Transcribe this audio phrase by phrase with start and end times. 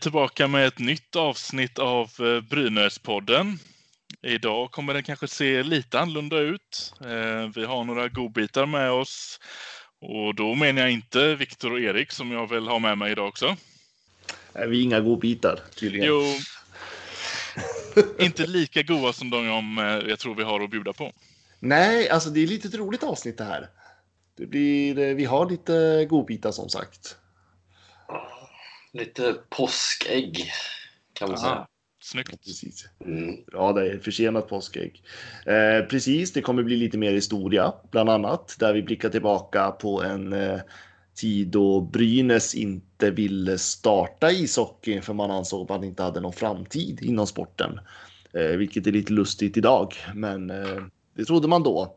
[0.00, 3.58] tillbaka med ett nytt avsnitt av eh, Brynäspodden.
[4.22, 6.94] Idag kommer den kanske se lite annorlunda ut.
[7.00, 9.40] Eh, Vi har några godbitar med oss.
[10.00, 13.28] Och då menar jag inte Viktor och Erik som jag väl har med mig idag
[13.28, 13.56] också.
[14.52, 16.06] Är vi inga godbitar tydligen?
[16.08, 16.22] Jo,
[18.24, 21.12] inte lika goda som de eh, jag tror vi har att bjuda på.
[21.60, 23.68] Nej, alltså det är lite ett roligt avsnitt det här.
[24.36, 27.16] Det blir, vi har lite godbitar som sagt.
[28.92, 30.52] Lite påskägg
[31.12, 31.52] kan man säga.
[31.52, 31.68] Aha,
[32.00, 32.44] snyggt.
[32.44, 32.88] Precis.
[33.04, 33.36] Mm.
[33.52, 35.02] Ja, det är försenat påskägg.
[35.46, 40.02] Eh, precis, det kommer bli lite mer historia, bland annat, där vi blickar tillbaka på
[40.02, 40.60] en eh,
[41.14, 46.32] tid då Brynäs inte ville starta ishockey för man ansåg att man inte hade någon
[46.32, 47.80] framtid inom sporten.
[48.32, 50.82] Eh, vilket är lite lustigt idag, men eh,
[51.14, 51.96] det trodde man då.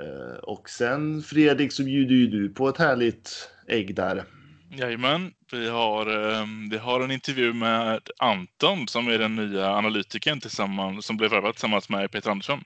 [0.00, 4.24] Eh, och sen Fredrik så bjuder ju du på ett härligt ägg där.
[4.78, 10.40] Jajamän, vi har, eh, vi har en intervju med Anton som är den nya analytikern
[10.40, 12.60] tillsammans, som blev värvad tillsammans med Peter Andersson.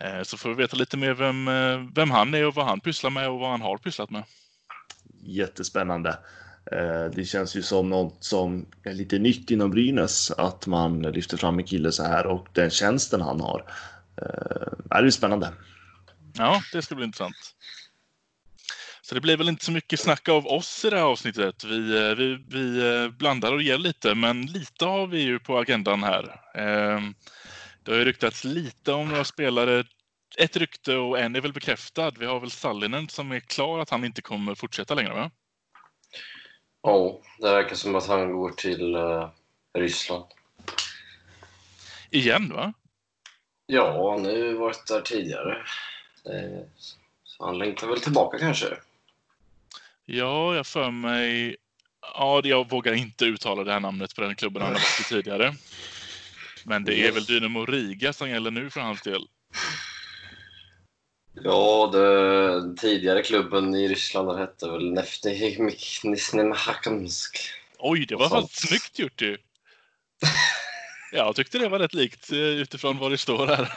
[0.00, 2.80] Eh, Så får vi veta lite mer vem, eh, vem han är och vad han
[2.80, 4.24] pysslar med och vad han har pysslat med.
[5.24, 6.10] jättespännande.
[6.72, 11.36] Eh, Det känns ju som något som är lite nytt inom Brynäs att man lyfter
[11.36, 13.64] fram en kille så här och den tjänsten han har.
[14.88, 15.52] Det är spännande.
[16.38, 17.36] Ja, det ska bli intressant.
[19.12, 21.64] Så det blir väl inte så mycket snack av oss i det här avsnittet.
[21.64, 25.58] Vi, eh, vi, vi eh, blandar och ger lite, men lite har vi ju på
[25.58, 26.40] agendan här.
[26.54, 27.00] Eh,
[27.82, 29.84] Det har ju ryktats lite om några spelare.
[30.38, 32.10] Ett rykte och en är väl bekräftad.
[32.18, 35.30] Vi har väl Sallinen som är klar att han inte kommer fortsätta längre, va?
[36.82, 39.28] Ja, det verkar som att han går till eh,
[39.78, 40.24] Ryssland.
[42.10, 42.72] Igen, va?
[43.66, 45.64] Ja, han har ju varit där tidigare.
[47.24, 48.76] Så han längtar väl tillbaka kanske.
[50.14, 51.56] Ja, jag för mig...
[52.14, 55.04] Ja, jag vågar inte uttala det här namnet på den klubben han har varit i
[55.04, 55.54] tidigare.
[56.64, 59.22] Men det är väl Dynamo Riga som gäller nu för hans del.
[61.32, 65.56] Ja, den tidigare klubben i Ryssland hette väl Neftny
[66.04, 67.50] Nisnemahakamsk.
[67.78, 68.48] Oj, det var fan.
[68.48, 69.38] snyggt gjort ju.
[71.12, 73.72] Jag tyckte det var rätt likt eh, utifrån vad det står här.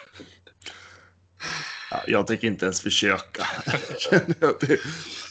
[1.91, 3.47] Ja, jag tänker inte ens försöka.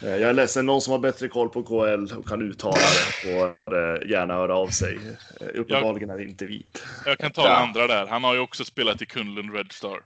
[0.00, 0.10] Jag.
[0.10, 3.28] Eh, Jag är ledsen, någon som har bättre koll på KL och kan uttala det
[3.28, 3.46] får
[3.76, 4.98] eh, gärna höra av sig.
[5.40, 6.66] Eh, Uppenbarligen är det inte vi.
[7.06, 7.48] Jag kan ta Ja.
[7.48, 8.06] den andra där.
[8.06, 10.00] Han har ju också spelat i Kunlund Red Star.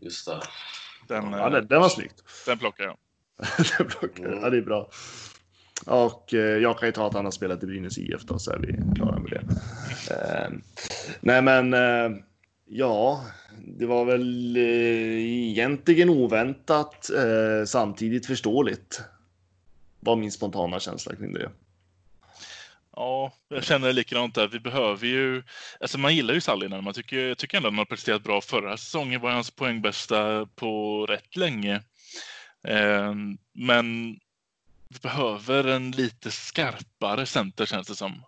[0.00, 0.40] Just det.
[1.08, 2.22] Den, Ja, det, det var snyggt.
[2.46, 2.96] den plockar jag.
[3.78, 4.42] Den plockar jag.
[4.42, 4.90] ja, det är bra.
[5.86, 8.50] Och eh, jag kan ju ta att han har spelat i Brynäs IF då, så
[8.52, 9.44] är vi klara med det.
[10.14, 10.50] Eh,
[11.20, 12.18] nej, men eh,
[12.70, 13.26] ja,
[13.58, 14.62] det var väl eh,
[15.50, 19.00] egentligen oväntat, eh, samtidigt förståeligt.
[20.00, 21.50] Var min spontana känsla kring det.
[22.96, 24.48] Ja, jag känner likadant där.
[24.48, 25.42] Vi behöver ju...
[25.80, 26.84] Alltså man gillar ju Sallinen.
[26.84, 28.40] Man tycker, jag tycker ändå att han har presterat bra.
[28.40, 31.82] Förra säsongen var hans poängbästa på rätt länge.
[32.64, 33.14] Eh,
[33.52, 34.18] men
[34.88, 38.22] vi behöver en lite skarpare center känns det som.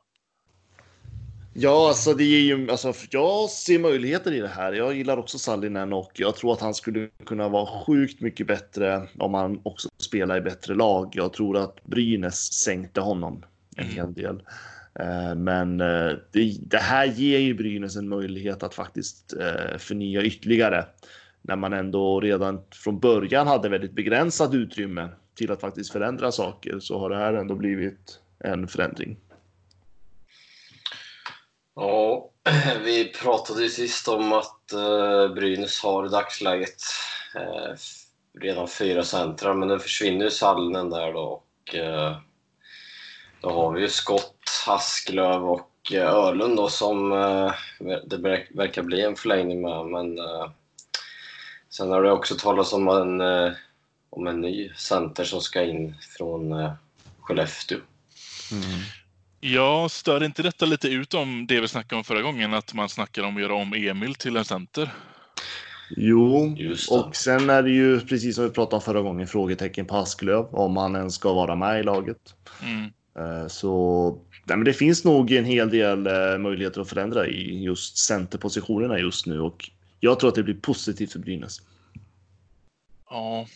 [1.54, 4.72] Ja, alltså det är ju, alltså, jag ser möjligheter i det här.
[4.72, 9.08] Jag gillar också Sallinen och jag tror att han skulle kunna vara sjukt mycket bättre
[9.18, 11.12] om han också spelar i bättre lag.
[11.12, 13.44] Jag tror att Brynäs sänkte honom
[13.76, 13.96] en Mm.
[13.96, 14.42] hel del.
[14.94, 20.22] Eh, Men eh, det, det här ger ju Brynäs en möjlighet att faktiskt eh, förnya
[20.22, 20.84] ytterligare.
[21.42, 26.78] När man ändå redan från början hade väldigt begränsat utrymme till att faktiskt förändra saker
[26.80, 29.16] så har det här ändå blivit en förändring.
[31.74, 32.30] Ja,
[32.84, 36.80] vi pratade ju sist om att eh, Brynäs har i dagsläget
[37.34, 37.74] eh,
[38.40, 41.20] redan fyra centra, men nu försvinner ju Sallinen där då.
[41.20, 42.16] Och, eh,
[43.40, 47.52] då har vi ju Skott, Asklöv och eh, Öhlund då som eh,
[48.04, 49.86] det verk- verkar bli en förlängning med.
[49.86, 50.50] Men eh,
[51.70, 53.52] sen har det också talats om en, eh,
[54.10, 56.72] om en ny center som ska in från eh,
[57.20, 57.78] Skellefteå.
[58.52, 58.80] Mm.
[59.44, 62.54] Ja, stör inte detta lite ut om det vi snackade om förra gången?
[62.54, 64.90] Att man snackar om att göra om Emil till en center?
[65.96, 66.56] Jo,
[66.90, 70.46] och sen är det ju precis som vi pratade om förra gången frågetecken på Asklöv
[70.54, 72.34] om han ens ska vara med i laget.
[72.62, 72.84] Mm.
[73.18, 77.62] Eh, Så nej, men det finns nog en hel del eh, möjligheter att förändra i
[77.64, 81.60] just centerpositionerna just nu och jag tror att det blir positivt för Brynäs.
[83.10, 83.46] Ja,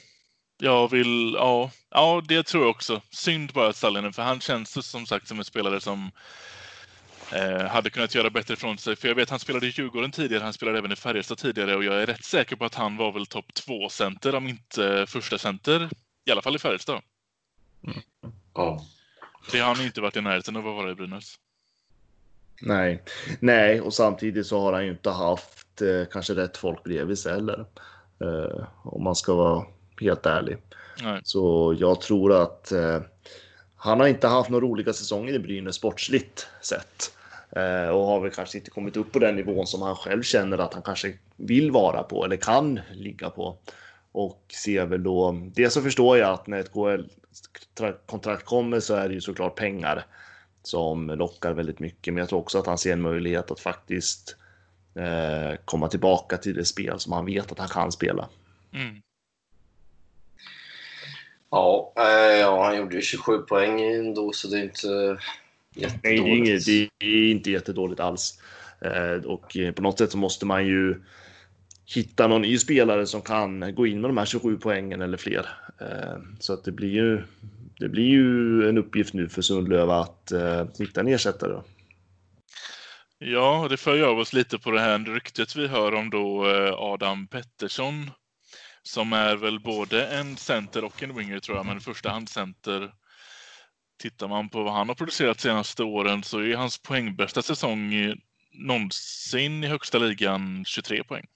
[0.59, 1.35] jag vill...
[1.35, 3.03] Ja, ja, det tror jag också.
[3.11, 6.11] Synd bara att Sallinen, för han känns som sagt som en spelare som
[7.33, 8.97] eh, hade kunnat göra bättre ifrån sig.
[8.97, 11.85] För jag vet han spelade i Djurgården tidigare, han spelade även i Färjestad tidigare och
[11.85, 15.39] jag är rätt säker på att han var väl topp två center om inte första
[15.39, 15.91] center
[16.25, 17.03] i alla fall i Färjestad.
[18.55, 18.85] Ja.
[19.53, 21.35] Det har han inte varit i närheten av att vara i Brynäs.
[22.61, 23.03] Nej,
[23.41, 27.33] nej, och samtidigt så har han ju inte haft eh, kanske rätt folk bredvid sig
[27.33, 27.67] heller.
[28.21, 29.67] Eh, om man ska vara
[30.01, 30.57] helt ärlig.
[31.03, 31.21] Nej.
[31.25, 33.01] Så jag tror att eh,
[33.77, 37.17] han har inte haft några roliga säsonger i Brynäs sportsligt sett.
[37.51, 40.59] Eh, och har väl kanske inte kommit upp på den nivån som han själv känner
[40.59, 43.57] att han kanske vill vara på eller kan ligga på.
[44.13, 49.09] Och ser väl då, det så förstår jag att när ett KL-kontrakt kommer så är
[49.09, 50.07] det ju såklart pengar
[50.63, 52.15] som lockar väldigt mycket.
[52.15, 54.37] Men jag tror också att han ser en möjlighet att faktiskt
[54.95, 58.29] eh, komma tillbaka till det spel som han vet att han kan spela.
[58.73, 59.03] Mm.
[61.51, 65.19] Ja, eh, ja, han gjorde ju 27 poäng ändå, så det är inte
[65.77, 66.95] Nej, det är, inget, jättedåligt.
[66.99, 68.39] det är inte jättedåligt alls.
[68.81, 71.03] Eh, och eh, på något sätt så måste man ju
[71.95, 75.49] hitta någon ny spelare som kan gå in med de här 27 poängen eller fler.
[75.81, 77.23] Eh, så att det blir ju.
[77.79, 81.53] Det blir ju en uppgift nu för Sundlöv att eh, hitta en ersättare.
[81.53, 81.65] Då.
[83.19, 86.49] Ja, det för ju av oss lite på det här ryktet vi hör om då
[86.49, 88.11] eh, Adam Pettersson.
[88.87, 92.29] Som är väl både en center och en winger tror jag, men i första hand
[92.29, 92.95] center.
[93.99, 98.15] Tittar man på vad han har producerat senaste åren så är hans poängbästa säsong
[98.53, 101.27] någonsin i högsta ligan 23 poäng.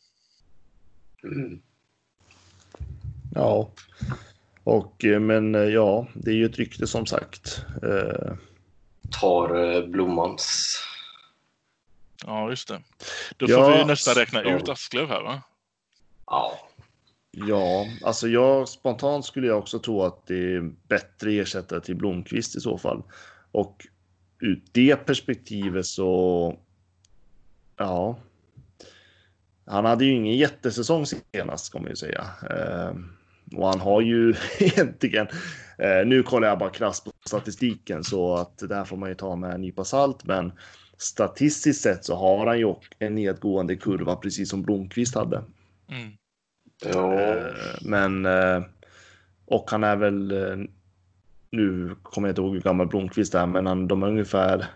[1.23, 1.63] Mm.
[3.35, 3.71] Ja,
[4.65, 7.65] och eh, men eh, ja, det är ju ett rykte som sagt.
[7.83, 8.35] Eh,
[9.21, 10.77] Tar eh, Blommans.
[12.27, 12.83] Ja, just det.
[13.37, 14.57] Då Ja, får vi nästan räkna ja.
[14.57, 15.43] ut Asklöv här va?
[16.27, 16.70] Ja,
[17.31, 22.57] Ja, alltså jag spontant skulle jag också tro att det är bättre ersättare till Blomqvist
[22.57, 23.03] i så fall.
[23.53, 23.87] Och
[24.41, 26.59] ur det perspektivet så.
[27.77, 28.19] Ja.
[29.67, 32.27] Han hade ju ingen jättesäsong senast ska man ju säga.
[32.51, 33.09] Ehm,
[33.57, 35.27] och han har ju egentligen.
[35.79, 39.15] Eh, nu kollar jag bara krasst på statistiken så att det här får man ju
[39.15, 40.25] ta med en nypa salt.
[40.25, 40.53] Men
[40.97, 45.45] statistiskt sett så har han ju en nedgående kurva precis som Blomqvist hade.
[45.89, 46.13] Mm
[46.85, 47.21] ja.
[47.21, 48.63] Eh, Men eh,
[49.47, 50.57] och han är väl eh,
[51.51, 54.67] nu kommer jag inte ihåg hur gammal Blomqvist är, men han, de är ungefär.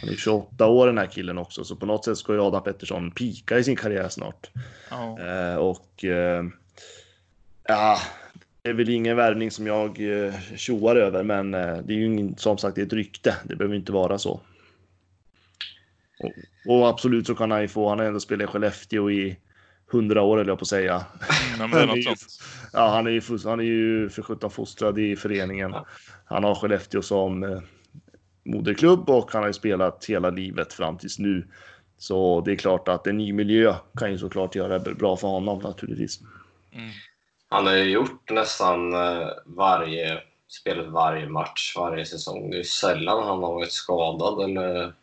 [0.00, 2.62] Han är 28 år den här killen också, så på något sätt ska ju Adam
[2.62, 4.50] Pettersson pika i sin karriär snart.
[4.90, 5.18] Ja.
[5.20, 6.44] Eh, och eh,
[7.68, 7.98] ja,
[8.62, 12.06] det är väl ingen värvning som jag eh, tjoar över, men eh, det är ju
[12.06, 13.36] ingen, som sagt det är ett rykte.
[13.44, 14.40] Det behöver inte vara så.
[16.18, 16.32] Och,
[16.66, 17.88] och absolut så kan han ju få.
[17.88, 19.36] Han har ändå spelat i Skellefteå i
[19.94, 21.04] hundra år eller jag på att säga.
[21.58, 22.14] Nej, men det är Han är något ju-.
[22.72, 25.74] Ja, han är ju, han är ju för sjutton fostrad i föreningen.
[26.24, 27.60] Han har Skellefteå som eh,
[28.44, 31.46] moderklubb och han har ju spelat hela livet fram tills nu.
[31.98, 35.28] Så det är klart att en ny miljö kan ju såklart göra det bra för
[35.28, 36.20] honom naturligtvis.
[36.72, 36.90] Mm.
[37.48, 42.50] Han har ju gjort nästan eh, varje, spelat varje match varje säsong.
[42.50, 44.94] Det är sällan han har varit skadad eller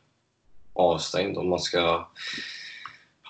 [0.73, 2.07] avstängd om man ska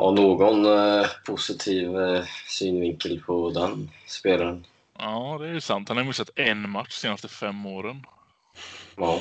[0.01, 4.65] ha någon eh, positiv eh, synvinkel på den spelaren.
[4.99, 5.87] Ja, det är ju sant.
[5.87, 8.05] Han har missat en match de senaste fem åren.
[8.97, 9.19] Ja.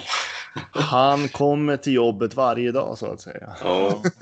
[0.73, 3.57] Han kommer till jobbet varje dag så att säga.
[3.63, 4.03] Ja.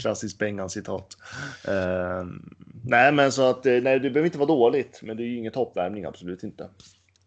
[0.00, 1.16] Klassiskt Bengan-citat.
[1.68, 2.24] Eh,
[2.84, 5.38] nej, men så att eh, nej, det behöver inte vara dåligt, men det är ju
[5.38, 6.68] ingen toppvärmning, absolut inte.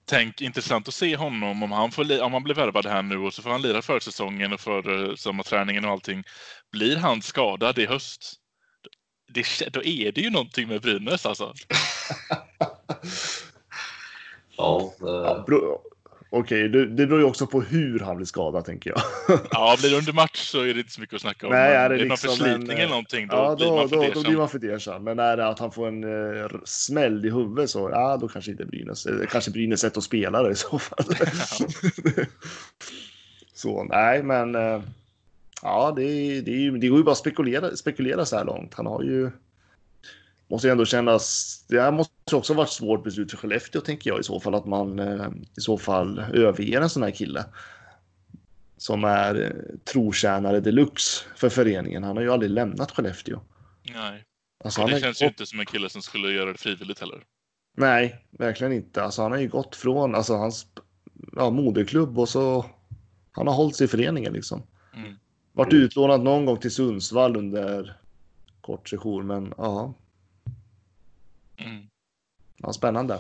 [0.09, 3.33] Tänk intressant att se honom om han, får, om han blir värvad här nu och
[3.33, 6.23] så får han lira försäsongen och för sommarträningen och allting.
[6.71, 8.33] Blir han skadad i höst?
[9.33, 11.53] Det, då är det ju någonting med Brynäs alltså.
[14.57, 15.81] Ja, det, bro-
[16.31, 19.01] Okej, det, det beror ju också på hur han blir skadad tänker jag.
[19.51, 21.53] Ja, blir det under match så är det inte så mycket att snacka om.
[21.53, 23.95] Nej, är det någon liksom förslitning en, eller någonting, då ja, blir då, man då,
[23.95, 24.37] då blir fundersam.
[24.37, 25.03] man fundersam.
[25.03, 26.03] Men är det att han får en
[26.43, 29.05] eh, smäll i huvudet så ja, då kanske inte Brynäs.
[29.05, 31.05] eh, Kanske Brynäs sätt att spela det i så fall.
[33.53, 34.81] så nej, men eh,
[35.61, 38.73] ja, det, det, det går ju bara att spekulera, spekulera så här långt.
[38.73, 39.31] Han har ju.
[40.49, 41.55] Måste ju ändå kännas.
[41.67, 44.55] Det här måste också varit ett svårt beslut för Skellefteå tänker jag i så fall
[44.55, 45.27] att man eh,
[45.57, 47.45] i så fall överger en sån här kille
[48.77, 52.03] som är eh, trotjänare deluxe för föreningen.
[52.03, 53.39] Han har ju aldrig lämnat Skellefteå.
[53.93, 54.25] Nej,
[54.63, 57.23] Alltså, det känns ju inte som en kille som skulle göra det frivilligt heller.
[57.77, 59.03] Nej, verkligen inte.
[59.03, 60.67] Alltså, han har ju gått från alltså, hans
[61.35, 62.65] ja, moderklubb och så
[63.31, 64.63] han har hållit sig i föreningen liksom.
[64.95, 65.15] Mm.
[65.53, 67.97] Varit utlånad någon gång till Sundsvall under
[68.61, 69.93] kort session, men ja,
[71.59, 71.89] Mm.
[72.57, 73.19] ja spännande.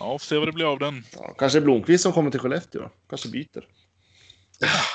[0.00, 1.04] Ja, får se vad det blir av den.
[1.12, 2.90] Ja, kanske Blomqvist som kommer till Skellefteå då.
[3.08, 3.66] Kanske byter.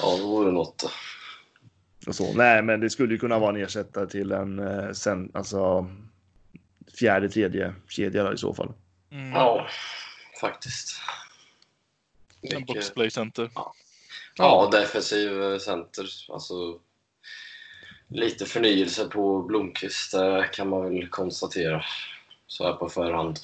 [0.00, 0.84] Ja, det vore något.
[2.06, 2.32] Och så.
[2.32, 5.90] Nej, men det skulle ju kunna vara en ersättare till en eh, sen, alltså,
[6.98, 8.72] fjärde, tredje kedja då, i så fall.
[9.10, 9.30] Mm.
[9.30, 9.68] Ja,
[10.40, 11.00] faktiskt.
[12.42, 13.50] En boxplay center.
[14.36, 16.06] Ja, defensiv eh, center.
[16.28, 16.80] Alltså,
[18.08, 20.14] lite förnyelse på Blomqvist
[20.52, 21.84] kan man väl konstatera.
[22.46, 23.38] Så här på förhand.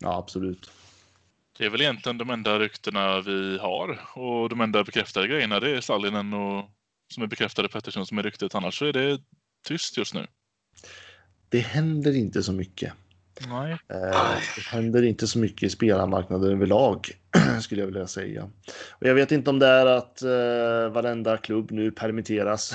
[0.00, 0.70] Ja, absolut.
[1.58, 5.60] Det är väl egentligen de enda ryktena vi har och de enda bekräftade grejerna.
[5.60, 6.70] Det är Sallinen och
[7.14, 8.54] som är bekräftade Pettersson som är ryktet.
[8.54, 9.20] Annars så är det
[9.66, 10.26] tyst just nu.
[11.48, 12.92] Det händer inte så mycket.
[13.48, 13.72] Nej.
[13.72, 17.10] Eh, det händer inte så mycket i spelarmarknaden överlag,
[17.62, 18.50] skulle jag vilja säga.
[18.90, 22.74] Och jag vet inte om det är att eh, varenda klubb nu permitteras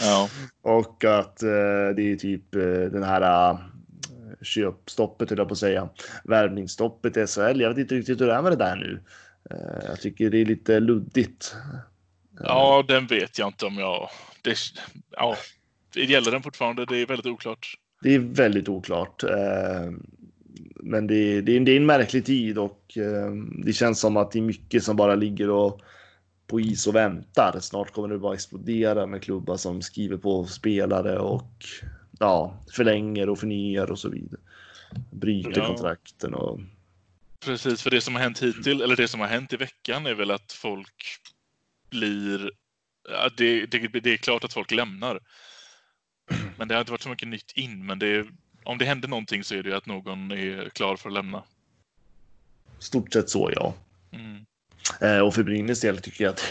[0.00, 0.28] Ja.
[0.62, 3.58] och att eh, det är typ eh, den här eh,
[4.42, 5.88] köpstoppet, höll jag på att säga,
[6.24, 7.60] värvningsstoppet i SHL.
[7.60, 9.00] Jag vet inte riktigt hur det är med det där nu.
[9.50, 11.56] Eh, jag tycker det är lite luddigt.
[12.40, 14.08] ja, den vet jag inte om jag...
[14.42, 14.56] Det,
[15.10, 15.36] ja,
[15.94, 16.86] det gäller den fortfarande.
[16.86, 17.78] Det är väldigt oklart.
[18.02, 19.22] Det är väldigt oklart.
[19.22, 19.90] Eh,
[20.80, 23.32] men det är, det, är, det är en märklig tid och eh,
[23.64, 25.80] det känns som att det är mycket som bara ligger och
[26.48, 27.60] på is och väntar.
[27.60, 31.52] Snart kommer det bara explodera med klubbar som skriver på spelare och
[32.18, 34.40] ja, förlänger och förnyar och så vidare.
[35.10, 35.66] Bryter Ja.
[35.66, 36.60] kontrakten och
[37.40, 40.14] Precis, för det som har hänt hittills, eller det som har hänt i veckan är
[40.14, 41.04] väl att folk
[41.90, 42.50] blir...
[43.08, 45.20] Ja, det, det, det är klart att folk lämnar.
[46.56, 47.86] Men det har inte varit så mycket nytt in.
[47.86, 48.30] Men det är,
[48.64, 51.44] om det händer någonting så är det ju att någon är klar för att lämna.
[52.78, 53.74] stort sett så ja.
[54.12, 54.46] Mm.
[55.00, 56.42] Eh, och för Brynäs del tycker jag att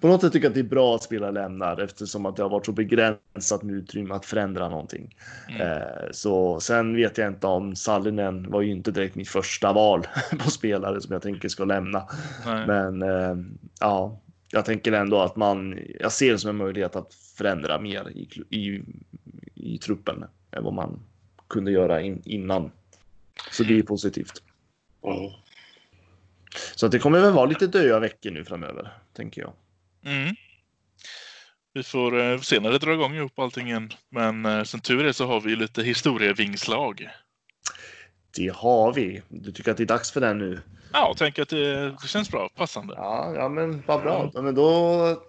[0.00, 2.42] på något sätt tycker jag att det är bra att spela lämnar eftersom att det
[2.42, 5.16] har varit så begränsat med utrymme att förändra någonting.
[5.48, 5.60] Mm.
[5.60, 10.06] Eh, så sen vet jag inte om Sallinen var ju inte direkt mitt första val
[10.38, 12.08] på spelare som jag tänker ska lämna.
[12.46, 12.66] Nej.
[12.66, 13.36] Men eh,
[13.80, 18.10] ja, jag tänker ändå att man, jag ser det som en möjlighet att förändra mer
[18.10, 18.82] i, i,
[19.54, 21.00] i truppen än vad man
[21.48, 22.70] kunde göra in, innan.
[23.50, 24.42] Så det är positivt.
[25.04, 25.30] Mm.
[26.74, 29.52] Så det kommer väl vara lite döda veckor nu framöver, tänker jag.
[30.04, 30.34] Mm.
[31.76, 33.90] Vi får eh, se när det drar igång ihop allting igen.
[34.10, 37.08] Men eh, som tur är så har vi lite historievingslag.
[38.36, 39.22] Det har vi.
[39.28, 40.60] Du tycker att det är dags för den nu?
[40.92, 42.48] Ja, jag tänker att det, känns bra.
[42.56, 42.94] Passande.
[42.96, 44.30] Ja, ja men vad bra.
[44.34, 45.22] Ja, men då,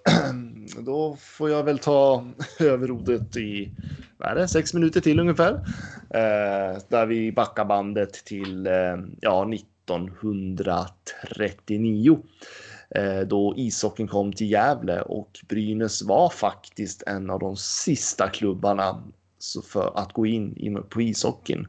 [0.80, 2.26] då får jag väl ta
[2.60, 3.72] över ordet i
[4.18, 5.54] vad är det, sex minuter till ungefär.
[6.10, 9.46] Eh, där vi backar bandet till eh, ja,
[9.96, 12.20] 1939.
[12.90, 19.04] Eh, då ishockeyn kom till Gävle och Brynäs var faktiskt en av de sista klubbarna
[19.72, 21.68] för att gå in, på ishockeyn.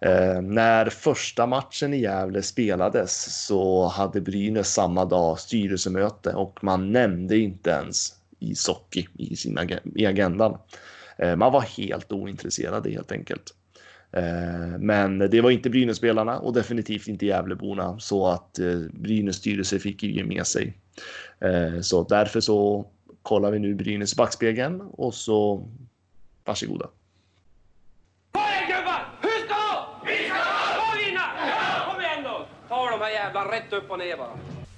[0.00, 6.92] Eh, när första matchen i Gävle spelades så hade Brynäs samma dag styrelsemöte och man
[6.92, 10.58] nämnde inte ens ishockey i, sin ag- i agendan.
[11.18, 13.54] Eh, man var helt ointresserade helt enkelt.
[14.12, 17.98] Eh, men det var inte Brynäs-spelarna och definitivt inte Gävleborna.
[17.98, 20.78] Så att eh, Brynäs styrelse fick ju ge med sig.
[21.40, 22.86] Eh, så därför så
[23.22, 25.68] kollar vi nu Brynäs backspegeln och så
[26.44, 26.88] varsågoda.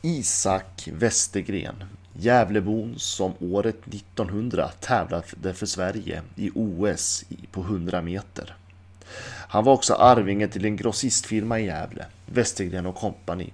[0.03, 8.55] Isak Westergren, Gävlebon som året 1900 tävlade för Sverige i OS på 100 meter.
[9.49, 13.53] Han var också arvingen till en grossistfirma i Gävle, Westergren och kompani.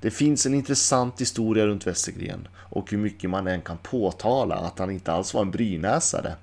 [0.00, 4.78] Det finns en intressant historia runt Westergren och hur mycket man än kan påtala att
[4.78, 6.34] han inte alls var en brynäsare.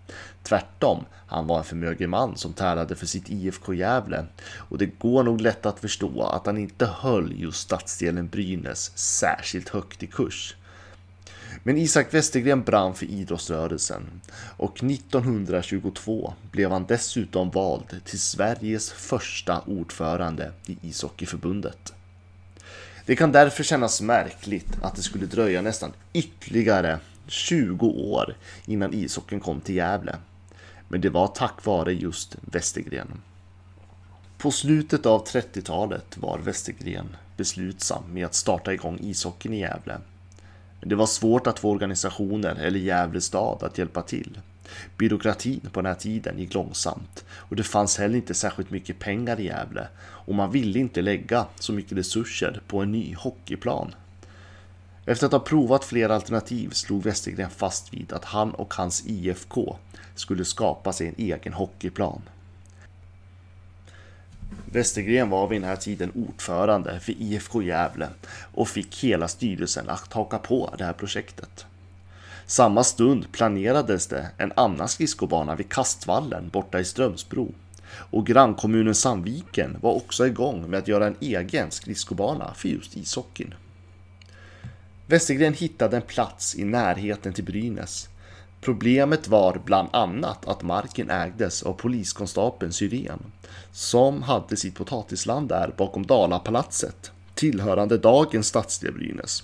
[0.44, 4.26] Tvärtom, han var en förmögen man som tävlade för sitt IFK Gävle
[4.56, 9.70] och det går nog lätt att förstå att han inte höll just stadsdelen Brynäs särskilt
[9.70, 10.56] högt i kurs.
[11.64, 14.22] Men Isak Westergren brann för idrottsrörelsen
[14.58, 21.94] och 1922 blev han dessutom vald till Sveriges första ordförande i ishockeyförbundet.
[23.06, 29.40] Det kan därför kännas märkligt att det skulle dröja nästan ytterligare 20 år innan ishockeyn
[29.40, 30.16] kom till Gävle.
[30.88, 33.22] Men det var tack vare just Westergren.
[34.38, 39.98] På slutet av 30-talet var Westergren beslutsam med att starta igång ishockeyn i Gävle.
[40.82, 44.40] Men det var svårt att få organisationer eller Gävle stad att hjälpa till.
[44.98, 49.40] Byråkratin på den här tiden gick långsamt och det fanns heller inte särskilt mycket pengar
[49.40, 53.96] i Gävle och man ville inte lägga så mycket resurser på en ny hockeyplan.
[55.06, 59.78] Efter att ha provat flera alternativ slog Westergren fast vid att han och hans IFK
[60.16, 62.22] skulle skapa sig en egen hockeyplan.
[64.72, 68.08] Westergren var vid den här tiden ordförande för IFK Gävle
[68.54, 71.66] och fick hela styrelsen att haka på det här projektet.
[72.46, 77.54] Samma stund planerades det en annan skridskobana vid Kastvallen borta i Strömsbro.
[77.94, 83.54] Och grannkommunen Sandviken var också igång med att göra en egen skridskobana för just ishockeyn.
[85.08, 88.10] Westergren hittade en plats i närheten till Brynäs.
[88.62, 93.32] Problemet var bland annat att marken ägdes av poliskonstapeln Syrén
[93.72, 99.44] som hade sitt potatisland där bakom Dalapalatset tillhörande dagens stadsdel Brynäs.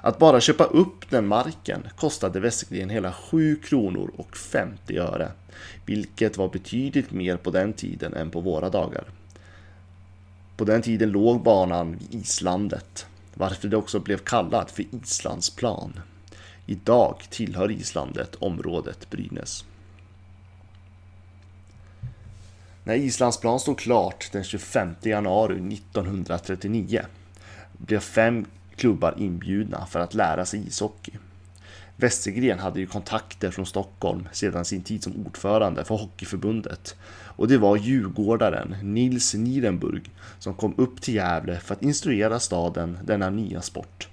[0.00, 5.32] Att bara köpa upp den marken kostade Westergren hela 7 kronor och 50 öre,
[5.86, 9.04] vilket var betydligt mer på den tiden än på våra dagar.
[10.56, 16.00] På den tiden låg banan vid islandet, varför det också blev kallat för Islandsplan.
[16.70, 19.64] Idag tillhör islandet området Brynäs.
[22.84, 27.02] När Islandsplan stod klart den 25 januari 1939
[27.72, 28.46] blev fem
[28.76, 31.12] klubbar inbjudna för att lära sig ishockey.
[31.96, 36.96] Westergren hade ju kontakter från Stockholm sedan sin tid som ordförande för Hockeyförbundet
[37.36, 42.98] och det var djurgårdaren Nils Nirenburg som kom upp till Gävle för att instruera staden
[43.04, 44.08] denna nya sport.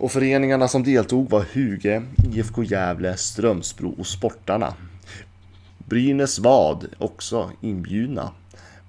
[0.00, 2.02] Och föreningarna som deltog var Huge,
[2.32, 4.74] IFK Gävle, Strömsbro och Sportarna.
[5.78, 8.30] Brynäs vad också inbjudna,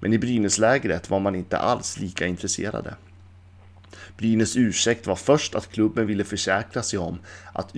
[0.00, 2.94] men i Brynäslägret var man inte alls lika intresserade.
[4.18, 7.18] Brynäs ursäkt var först att klubben ville försäkra sig om
[7.52, 7.70] att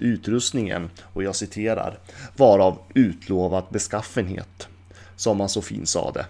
[0.00, 1.98] utrustningen, och jag citerar,
[2.36, 4.68] var av utlovad beskaffenhet,
[5.16, 6.26] som man så fint sade.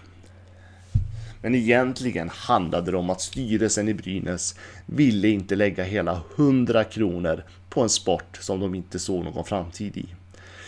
[1.41, 7.43] Men egentligen handlade det om att styrelsen i Brynäs ville inte lägga hela 100 kronor
[7.69, 10.05] på en sport som de inte såg någon framtid i.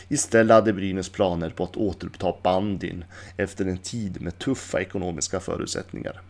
[0.08, 3.06] Istället hade Brynäs planer på att återuppta bandyn
[3.38, 6.22] efter en tid med tuffa ekonomiska förutsättningar.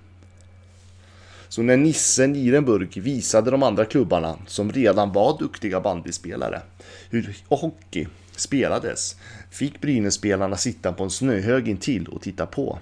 [1.49, 6.61] Så när Nisse Nirenburg visade de andra klubbarna, som redan var duktiga bandyspelare,
[7.09, 9.15] hur hockey spelades,
[9.51, 12.79] fick Brynässpelarna sitta på en snöhög intill och titta på.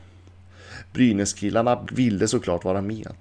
[0.94, 3.14] Brynäskillarna ville såklart vara med.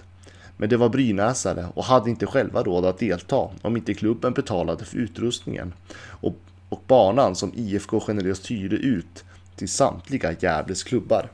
[0.56, 4.84] Men det var brynäsare och hade inte själva råd att delta om inte klubben betalade
[4.84, 6.36] för utrustningen och,
[6.68, 9.24] och banan som IFK generöst hyrde ut
[9.56, 11.30] till samtliga Gävles klubbar.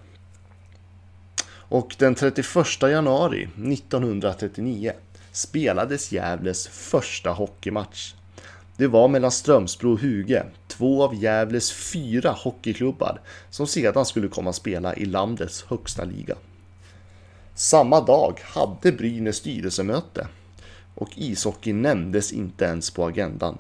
[1.69, 2.47] Och den 31
[2.83, 4.93] januari 1939
[5.33, 8.15] spelades Gävles första hockeymatch.
[8.77, 10.43] Det var mellan Strömsbro och Huge,
[10.77, 16.35] två av Gävles fyra hockeyklubbar som sedan skulle komma att spela i landets högsta liga.
[17.55, 20.29] Samma dag hade Brynäs styrelsemöte
[20.95, 23.59] och ishockey nämndes inte ens på agendan.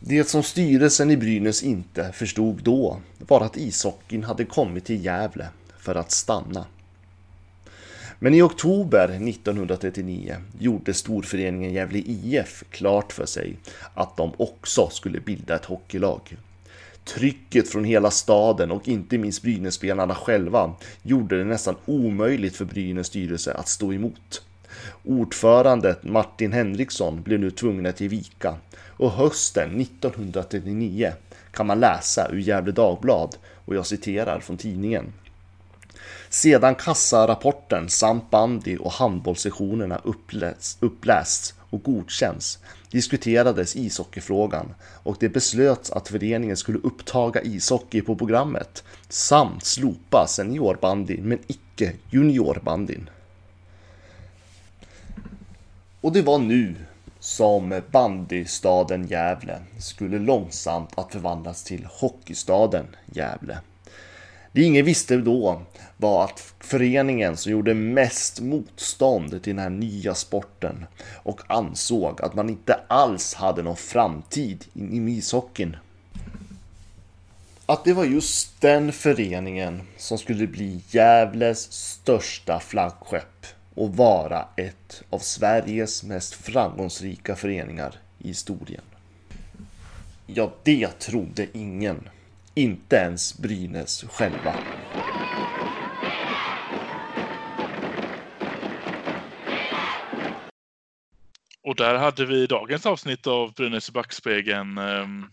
[0.00, 5.48] Det som styrelsen i Brynäs inte förstod då var att ishockeyn hade kommit till Gävle
[5.78, 6.66] för att stanna.
[8.24, 13.56] Men i oktober 1939 gjorde storföreningen Gävle IF klart för sig
[13.94, 16.36] att de också skulle bilda ett hockeylag.
[17.04, 23.06] Trycket från hela staden och inte minst Brynässpelarna själva gjorde det nästan omöjligt för Brynäs
[23.06, 24.42] styrelse att stå emot.
[25.04, 28.54] Ordförande Martin Henriksson blev nu tvungen att ge vika
[28.86, 31.12] och hösten 1939
[31.50, 35.12] kan man läsa ur Gefle Dagblad och jag citerar från tidningen.
[36.34, 42.58] Sedan kassarapporten samt bandy och handbollssessionerna upplästs, upplästs och godkänns
[42.90, 51.28] diskuterades ishockeyfrågan och det beslöts att föreningen skulle upptaga ishockey på programmet samt slopa seniorbandyn
[51.28, 53.10] men icke juniorbandyn.
[56.00, 56.74] Och det var nu
[57.18, 63.58] som bandystaden Gävle skulle långsamt att förvandlas till hockeystaden Gävle.
[64.54, 65.62] Det ingen visste då
[65.96, 70.86] var att föreningen som gjorde mest motstånd till den här nya sporten
[71.22, 75.76] och ansåg att man inte alls hade någon framtid i ishockeyn.
[77.66, 85.02] Att det var just den föreningen som skulle bli Gävles största flaggskepp och vara ett
[85.10, 88.84] av Sveriges mest framgångsrika föreningar i historien.
[90.26, 92.08] Ja, det trodde ingen.
[92.56, 94.54] Inte ens Brynäs själva.
[101.62, 104.78] Och där hade vi dagens avsnitt av Brynäs i backspegeln.
[104.78, 105.26] Ehm,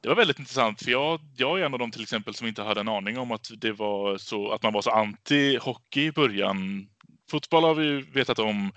[0.00, 2.62] det var väldigt intressant för jag, jag är en av dem till exempel som inte
[2.62, 6.12] hade en aning om att det var så att man var så anti hockey i
[6.12, 6.88] början.
[7.30, 8.72] Fotboll har vi ju vetat om.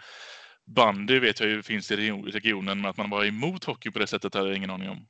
[0.66, 4.08] Bandy vet jag ju finns i regionen, men att man var emot hockey på det
[4.08, 5.08] sättet hade jag ingen aning om.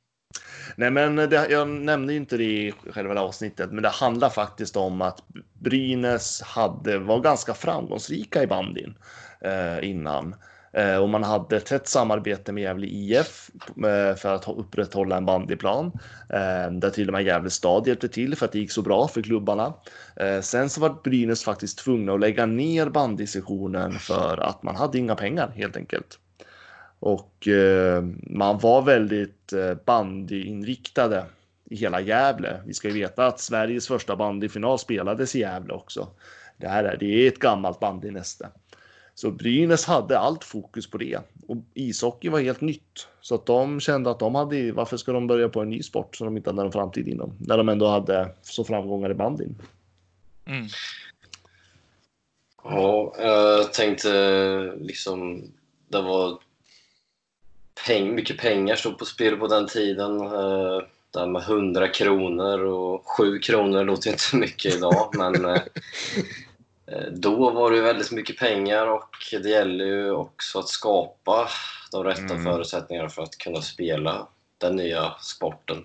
[0.76, 4.76] Nej, men det, jag nämnde ju inte det i själva avsnittet, men det handlar faktiskt
[4.76, 5.22] om att
[5.58, 8.94] Brynäs hade, var ganska framgångsrika i bandyn
[9.40, 10.34] eh, innan.
[10.72, 15.26] Eh, och man hade ett tätt samarbete med Gävle IF eh, för att upprätthålla en
[15.26, 15.86] bandyplan.
[16.28, 19.08] Eh, där till och med Gävle stad hjälpte till för att det gick så bra
[19.08, 19.74] för klubbarna.
[20.16, 24.98] Eh, sen så var Brynäs faktiskt tvungna att lägga ner bandysessionen för att man hade
[24.98, 26.18] inga pengar helt enkelt.
[27.00, 27.48] Och
[28.22, 29.52] man var väldigt
[29.84, 31.26] bandyinriktade
[31.64, 32.60] i hela Gävle.
[32.66, 36.08] Vi ska ju veta att Sveriges första bandyfinal spelades i Gävle också.
[36.56, 38.48] Det här är, det är ett gammalt bandynäste.
[39.14, 43.80] Så Brynäs hade allt fokus på det och ishockey var helt nytt så att de
[43.80, 44.72] kände att de hade.
[44.72, 47.32] Varför ska de börja på en ny sport som de inte hade någon framtid inom
[47.38, 49.54] när de ändå hade så framgångar i bandyn?
[50.46, 50.66] Mm.
[52.64, 55.44] Ja, jag tänkte liksom
[55.88, 56.38] det var
[57.86, 60.20] peng, mycket pengar stod på spel på den tiden.
[60.20, 60.78] Eh,
[61.12, 65.62] det här med 100 kronor och 7 kronor låter inte mycket idag men eh,
[66.90, 71.48] Eh, då var det väldigt mycket pengar och det gäller ju också att skapa
[71.92, 72.44] de rätta mm.
[72.44, 74.26] förutsättningarna för att kunna spela
[74.58, 75.84] den nya sporten.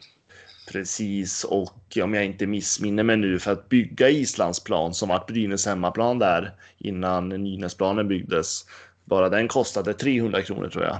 [0.71, 5.65] Precis, och om jag inte missminner mig nu för att bygga Islandsplan som var Brynäs
[5.65, 8.65] hemmaplan där innan Nynäsplanen byggdes.
[9.05, 10.97] Bara den kostade 300 kronor tror jag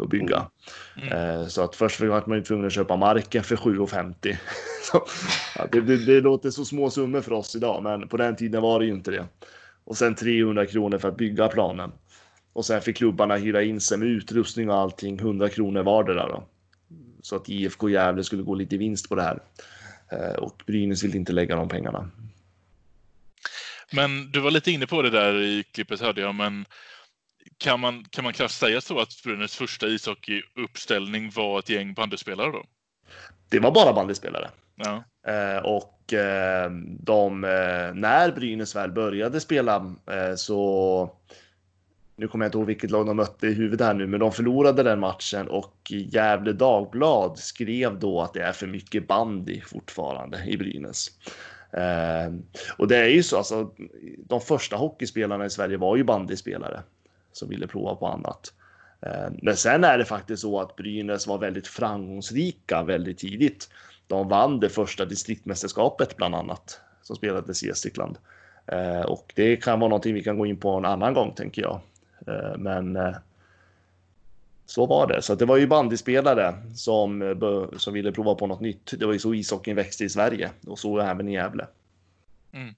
[0.00, 0.46] att bygga.
[0.96, 1.08] Mm.
[1.08, 1.50] mm.
[1.50, 4.36] Så att först var man tvungen att köpa marken för 7,50.
[5.56, 8.62] ja, det, det, det, låter så små summor för oss idag, men på den tiden
[8.62, 9.26] var det ju inte det.
[9.84, 11.92] Och sen 300 kronor för att bygga planen.
[12.52, 16.44] Och sen fick klubbarna hyra in sig med utrustning och allting, 100 kronor vardera då.
[17.22, 19.42] Så att IFK Gävle skulle gå lite vinst på det här.
[20.12, 22.10] Eh, och Brynäs ville inte lägga de pengarna.
[23.92, 26.66] Men du var lite inne på det där i klippet hörde jag, men
[27.58, 32.50] kan man, kan man krasst säga så att Brynäs första ishockeyuppställning var ett gäng bandyspelare
[32.50, 32.64] då?
[33.48, 34.50] Det var bara bandyspelare.
[34.76, 35.04] Ja.
[35.32, 41.10] Eh, och eh, de, eh, när Brynäs väl började spela eh, så
[42.16, 44.32] nu kommer jag inte ihåg vilket lag de mötte i huvudet här nu, men de
[44.32, 50.44] förlorade den matchen och Gävle Dagblad skrev då att det är för mycket bandy fortfarande
[50.46, 51.10] i Brynäs.
[51.72, 52.32] Eh,
[52.76, 53.70] och det är ju så, alltså,
[54.18, 56.82] de första hockeyspelarna i Sverige var ju bandyspelare
[57.32, 58.52] som ville prova på annat.
[59.00, 63.68] Eh, men sen är det faktiskt så att Brynäs var väldigt framgångsrika väldigt tidigt.
[64.06, 68.18] De vann det första distriktmästerskapet bland annat som spelades i Gästrikland.
[68.66, 71.62] Eh, och det kan vara någonting vi kan gå in på en annan gång tänker
[71.62, 71.80] jag.
[72.26, 72.98] Eh, men
[74.66, 75.22] så var det.
[75.22, 77.36] Så det var ju bandyspelare som,
[77.76, 78.94] som ville prova på något nytt.
[78.98, 81.66] Det var ju så ishockeyn växte i Sverige och så även i Gävle.
[82.52, 82.74] Mm.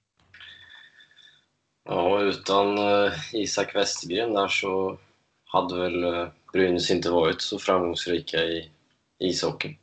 [1.85, 4.97] Ja, utan uh, Isak Westergren där så
[5.45, 8.69] hade väl uh, Brynäs inte varit så framgångsrika i
[9.19, 9.75] ishockeyn.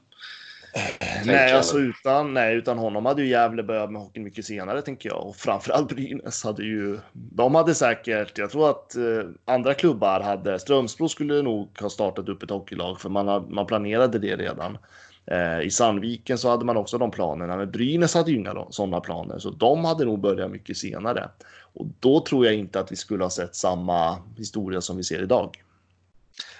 [1.24, 5.08] Nej, alltså utan, nej, utan honom hade ju Gävle börjat med hockey mycket senare tänker
[5.08, 5.26] jag.
[5.26, 9.02] Och framförallt Brynäs hade ju, de hade säkert, jag tror att eh,
[9.44, 14.18] andra klubbar hade, Strömsbro skulle nog ha startat upp ett hockeylag för man, man planerade
[14.18, 14.78] det redan.
[15.26, 19.00] Eh, I Sandviken så hade man också de planerna, men Brynäs hade ju inga sådana
[19.00, 21.30] planer, så de hade nog börjat mycket senare.
[21.74, 25.22] Och då tror jag inte att vi skulle ha sett samma historia som vi ser
[25.22, 25.62] idag.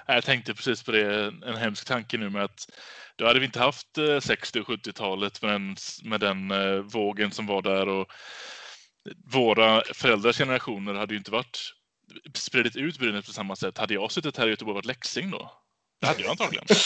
[0.07, 2.68] Jag tänkte precis på det, en hemsk tanke nu med att
[3.16, 7.31] då hade vi inte haft eh, 60 och 70-talet med den, med den eh, vågen
[7.31, 8.07] som var där och
[9.33, 11.75] våra föräldrars generationer hade ju inte varit
[12.35, 13.79] spridit ut Brynäs på samma sätt.
[13.79, 15.62] Hade jag suttit här i Göteborg och varit Leksing då?
[16.03, 16.65] Det hade jag antagligen.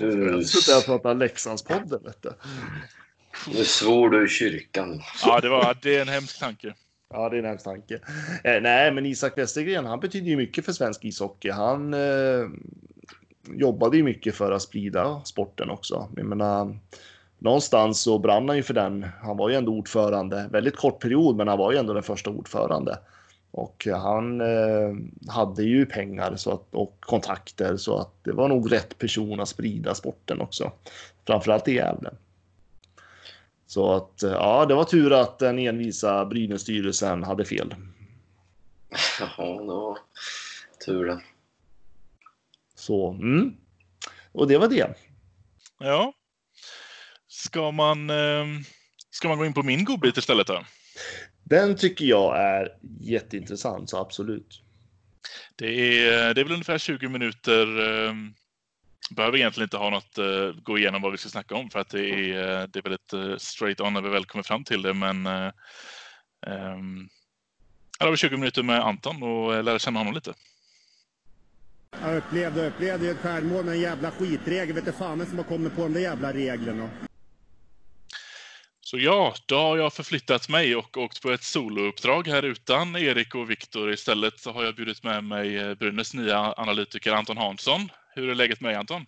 [0.00, 2.32] Jag suttit här och pratat Leksandspodden, vet du.
[3.54, 5.00] Nu svor du i kyrkan.
[5.24, 6.74] Ja, det, var, det är en hemsk tanke.
[7.10, 7.94] Ja, det är en hemsk tanke.
[8.44, 11.50] Eh, nej, men Isak Westergren, han betyder ju mycket för svensk ishockey.
[11.50, 12.46] Han eh,
[13.54, 16.08] jobbade ju mycket för att sprida sporten också.
[16.16, 16.78] Jag menar,
[17.38, 19.06] någonstans så brann han ju för den.
[19.22, 22.30] Han var ju ändå ordförande, väldigt kort period, men han var ju ändå den första
[22.30, 22.98] ordförande.
[23.50, 24.94] Och han eh,
[25.28, 29.48] hade ju pengar så att, och kontakter så att det var nog rätt person att
[29.48, 30.72] sprida sporten också.
[31.26, 32.10] Framförallt i Gävle.
[33.66, 37.74] Så att eh, ja, det var tur att den envisa Brynäs-styrelsen hade fel.
[39.20, 39.98] Ja, det var
[40.86, 41.20] tur det.
[42.74, 43.56] Så, mm.
[44.32, 44.94] Och det var det.
[45.78, 46.12] Ja.
[47.28, 48.46] Ska man, eh,
[49.10, 50.64] ska man gå in på min godbit istället då?
[51.48, 52.68] Den tycker jag är
[53.00, 54.62] jätteintressant, så absolut.
[55.56, 55.66] Det
[56.06, 57.66] är, det är väl ungefär 20 minuter.
[58.06, 58.14] Eh,
[59.10, 61.88] behöver egentligen inte ha något, uh, gå igenom vad vi ska snacka om för att
[61.88, 64.94] det är, det är väldigt uh, straight on när vi väl kommer fram till det.
[64.94, 67.08] Men um,
[67.98, 70.34] här har vi 20 minuter med Anton och lära känna honom lite.
[72.02, 74.74] Jag upplevde, upplevde ju ett självmål med en jävla skitregel.
[74.74, 76.90] Vet du fan vem som har kommit på de där jävla reglerna.
[78.90, 83.34] Så ja, då har jag förflyttat mig och åkt på ett solouppdrag här utan Erik
[83.34, 83.92] och Viktor.
[83.92, 87.80] Istället så har jag bjudit med mig eh, Brynäs nya analytiker Anton Hansson.
[88.14, 89.06] Hur är läget med dig Anton?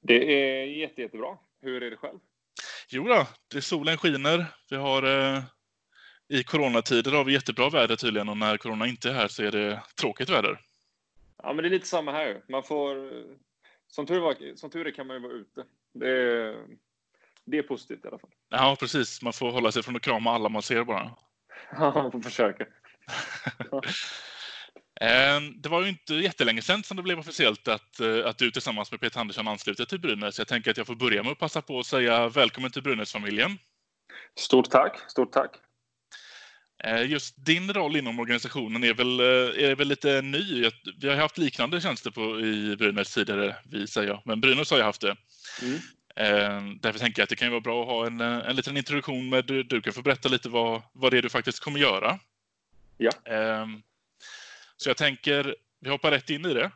[0.00, 1.38] Det är jätte, jättebra.
[1.62, 2.18] Hur är det själv?
[2.88, 4.46] Jo då, det solen skiner.
[4.70, 5.42] Vi har eh,
[6.28, 9.50] i coronatider har vi jättebra väder tydligen och när corona inte är här så är
[9.50, 10.60] det tråkigt väder.
[11.42, 12.42] Ja, men det är lite samma här.
[12.48, 13.12] Man får,
[13.86, 15.64] som tur, var, som tur är kan man ju vara ute.
[15.94, 16.56] Det är,
[17.46, 18.30] det är positivt i alla fall.
[18.50, 19.22] Ja, precis.
[19.22, 21.10] Man får hålla sig från att krama alla man ser bara.
[21.72, 22.66] Ja, man får försöka.
[25.00, 28.50] Eh, Det var ju inte jättelänge sedan som det blev officiellt att, eh, att du
[28.50, 30.38] tillsammans med Peter Andersson ansluter till Brynäs.
[30.38, 33.58] Jag tänker att jag får börja med att passa på att säga välkommen till Brynäs-familjen.
[34.38, 35.50] Stort tack, stort tack.
[36.84, 40.70] Eh, Just din roll inom organisationen är väl, är väl lite ny.
[41.00, 44.22] Vi har haft liknande tjänster på, i Brynäs tidigare, vi säger jag.
[44.24, 45.16] Men Brynäs har ju haft det.
[45.62, 45.78] Mm.
[46.16, 48.76] Eh, Därför tänker jag att det kan vara bra att ha en, eh, en liten
[48.76, 51.80] introduktion med du, du kan få berätta lite vad, vad det är du faktiskt kommer
[51.80, 52.18] göra.
[52.96, 53.10] Ja.
[53.24, 53.66] Eh,
[54.76, 56.70] Så jag tänker, vi hoppar rätt in i det.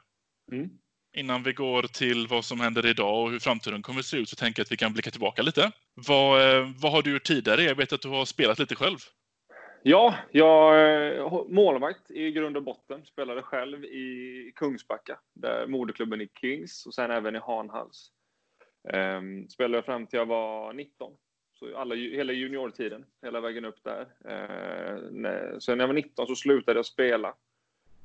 [0.53, 0.71] Mm.
[1.17, 4.29] Innan vi går till vad som händer idag och hur framtiden kommer att se ut
[4.29, 5.73] så tänker jag att vi kan blicka tillbaka lite.
[5.95, 7.63] Vad, eh, vad har du gjort tidigare?
[7.63, 8.99] Jag vet att du har spelat lite själv.
[9.83, 10.81] Ja, jag
[11.17, 13.05] eh, målvakt i grund och botten.
[13.07, 18.13] Spelade själv i Kungsbacka, där moderklubben är Kings och sen även i Hanhals.
[18.93, 21.13] Um, spelade jag fram till jag var 19.
[21.59, 24.01] Så alla, hela juniortiden, hela vägen upp där.
[24.01, 27.35] Uh, när, sen när jag var 19 så slutade jag spela.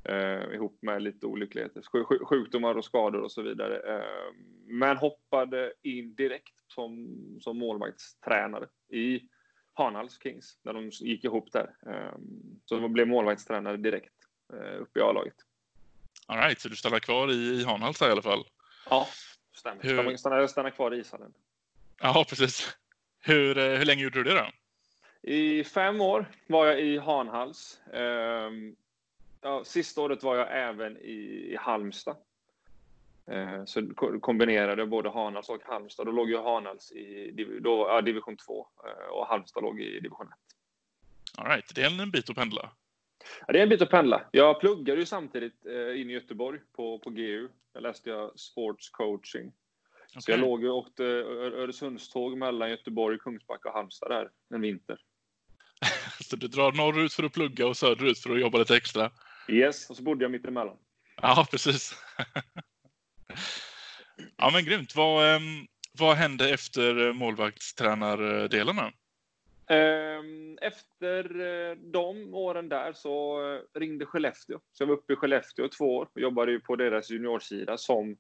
[0.10, 3.98] Uh, ihop med lite olyckligheter, sj- sj- sjukdomar och skador och så vidare.
[3.98, 4.34] Uh,
[4.65, 9.22] men hoppade in direkt som, som målvaktstränare i
[9.74, 11.76] Hanhals Kings, när de gick ihop där.
[11.86, 14.13] Um, så jag blev målvaktstränare direkt
[14.54, 15.36] uh, uppe i A-laget.
[16.28, 18.43] All right, så du stannar kvar i, i Hanhals i alla fall?
[18.89, 19.08] Ja,
[19.54, 19.84] stämmer.
[19.84, 21.34] Hur- Stanna, stanna, kvar i ishallen.
[22.02, 22.78] Ja, precis.
[23.20, 24.48] Hur, eh, hur länge gjorde du det då?
[25.32, 27.80] I fem år var jag i Hanhals.
[27.94, 28.76] Ehm,
[29.42, 32.18] ja, sista året var jag även i, i Halmstad.
[33.28, 36.06] Eh, så ko- kombinerade både Hanhals och Halmstad.
[36.06, 40.28] Då låg ju Hanhals i då, ja, division 2 eh, och Halmstad låg i division
[40.28, 40.34] 1.
[41.38, 42.70] All right, det är en bit att pendla.
[43.47, 44.21] Ja, det är en bit att pendla.
[44.31, 47.49] Jag pluggade ju samtidigt eh, in i Göteborg på, på GU.
[47.73, 49.51] Där läste jag sports coaching.
[50.19, 54.97] Så jag låg och åkte Öresundståg mellan Göteborg, Kungsbacka och Halmstad där en vinter.
[56.23, 59.12] Så du drar norrut för att plugga och söderut för att jobba lite extra?
[59.47, 60.77] Yes, och så bodde jag mitt emellan.
[61.21, 61.95] Ja, precis.
[64.38, 64.95] ja, men grymt.
[64.95, 65.67] Vad, ehm,
[65.99, 68.79] vad hände efter målvaktstränardelen
[70.62, 74.60] Efter eh, de åren där så eh, ringde Skellefteå.
[74.71, 78.17] Så jag var uppe i Skellefteå två år och jobbade ju på deras juniorsida som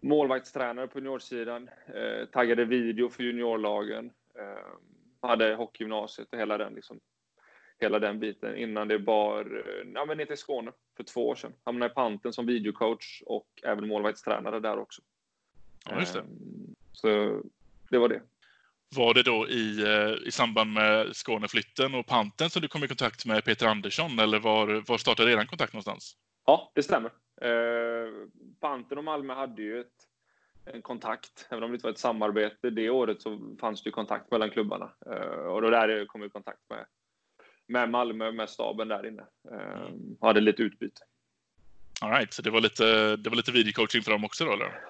[0.00, 1.68] målvaktstränare på juniorsidan.
[1.94, 4.10] Eh, taggade video för juniorlagen.
[4.38, 7.00] Eh, hade hockeygymnasiet och hela den, liksom,
[7.78, 11.52] hela den biten innan det bar ja, men ner till Skåne för två år sedan.
[11.64, 15.02] Hamnade i panten som videocoach och även målvaktstränare där också.
[15.90, 16.20] Ja, just det.
[16.20, 17.40] Ehm, Så
[17.90, 18.22] det var det.
[18.96, 22.88] Var det då i, eh, i samband med Skåneflytten och panten som du kom i
[22.88, 26.16] kontakt med Peter Andersson eller var, var startade eran kontakt någonstans?
[26.46, 27.10] Ja, det stämmer.
[27.42, 28.08] Eh,
[28.60, 29.86] Panten och Malmö hade ju ett,
[30.74, 32.70] en kontakt, även om det inte var ett samarbete.
[32.70, 34.92] Det året så fanns det ju kontakt mellan klubbarna.
[35.06, 36.86] Eh, och då där jag kom i kontakt med,
[37.68, 39.22] med Malmö, med staben där inne.
[39.52, 41.02] Eh, och hade lite utbyte.
[42.00, 44.80] All right, så det var lite, det var lite videocoaching för dem också då eller?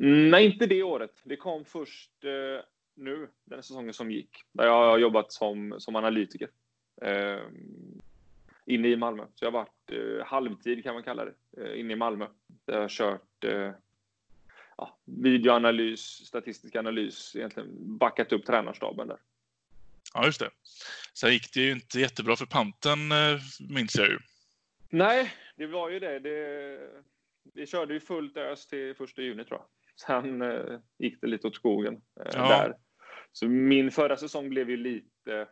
[0.00, 1.20] Mm, nej, inte det året.
[1.24, 4.44] Det kom först eh, nu, den säsongen som gick.
[4.52, 6.48] Där jag har jobbat som, som analytiker.
[7.02, 7.40] Eh,
[8.66, 9.26] inne i Malmö.
[9.34, 11.34] Så jag har varit eh, halvtid kan man kalla det.
[11.56, 12.26] Eh, inne i Malmö.
[12.64, 13.70] Där jag har kört eh,
[14.76, 17.36] ja, videoanalys, statistisk analys.
[17.36, 19.18] Egentligen backat upp tränarstaben där.
[20.14, 20.50] Ja, just det.
[21.14, 24.18] Sen gick det ju inte jättebra för panten eh, minns jag ju.
[24.88, 26.18] Nej, det var ju det.
[26.18, 26.78] det
[27.54, 29.66] vi körde ju fullt ös till första juni tror jag.
[30.00, 32.48] Sen eh, gick det lite åt skogen eh, Ja.
[32.48, 32.76] där.
[33.32, 35.48] Så min förra säsong blev ju lite...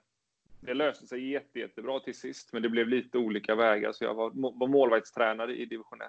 [0.63, 3.93] Det löste sig jätte, jättebra till sist, men det blev lite olika vägar.
[3.93, 6.09] Så jag var, må- var målvaktstränare i division 1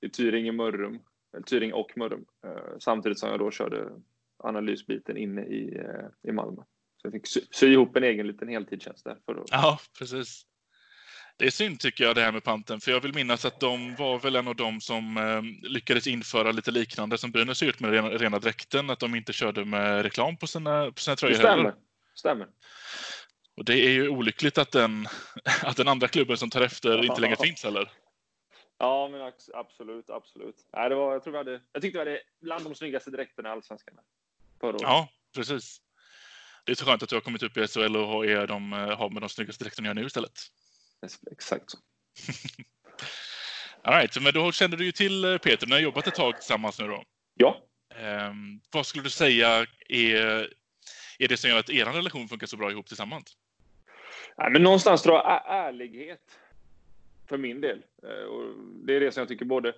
[0.00, 0.98] i, i Tyringe, Mörrum,
[1.32, 2.24] eller Tyringe och Mörrum.
[2.46, 3.90] Eh, samtidigt som jag då körde
[4.36, 6.62] analysbiten inne i, eh, i Malmö.
[6.96, 9.18] Så jag fick sy, sy ihop en egen liten heltidstjänst där.
[9.26, 10.46] För att, Ja, precis.
[11.40, 13.94] Det är synd tycker jag det här med panten, för jag vill minnas att de
[13.94, 17.90] var väl en av de som eh, lyckades införa lite liknande som Brynäs gjort med
[17.90, 21.34] rena, rena dräkten, att de inte körde med reklam på sina, på sina det tröjor
[21.34, 21.56] stämmer.
[21.56, 21.74] heller.
[22.14, 22.48] stämmer.
[23.56, 25.06] Och det är ju olyckligt att den,
[25.62, 27.90] att den andra klubben som tar efter inte längre finns heller.
[28.78, 30.56] Ja, men absolut, absolut.
[30.72, 33.48] Nej, det var, jag, tror vi hade, jag tyckte vi hade bland de snyggaste dräkterna
[33.48, 33.94] i Allsvenskan.
[34.60, 34.82] Förra året.
[34.82, 35.80] Ja, precis.
[36.64, 38.98] Det är så skönt att du har kommit upp i SHL och är de, eh,
[38.98, 40.40] har med de snyggaste dräkterna jag nu istället.
[41.30, 41.78] Exakt så.
[43.82, 45.66] All right, men då kände du ju till eh, Peter.
[45.66, 47.04] Ni har jobbat ett tag tillsammans nu då.
[47.34, 47.62] Ja.
[47.96, 50.52] Ehm, vad skulle du säga är,
[51.18, 53.36] är det som gör att er relation funkar så bra ihop tillsammans?
[54.38, 56.38] Nej, men någonstans tror jag ärlighet.
[57.28, 57.82] För min del.
[58.02, 58.54] Eh, Och
[58.86, 59.74] det är det som jag tycker både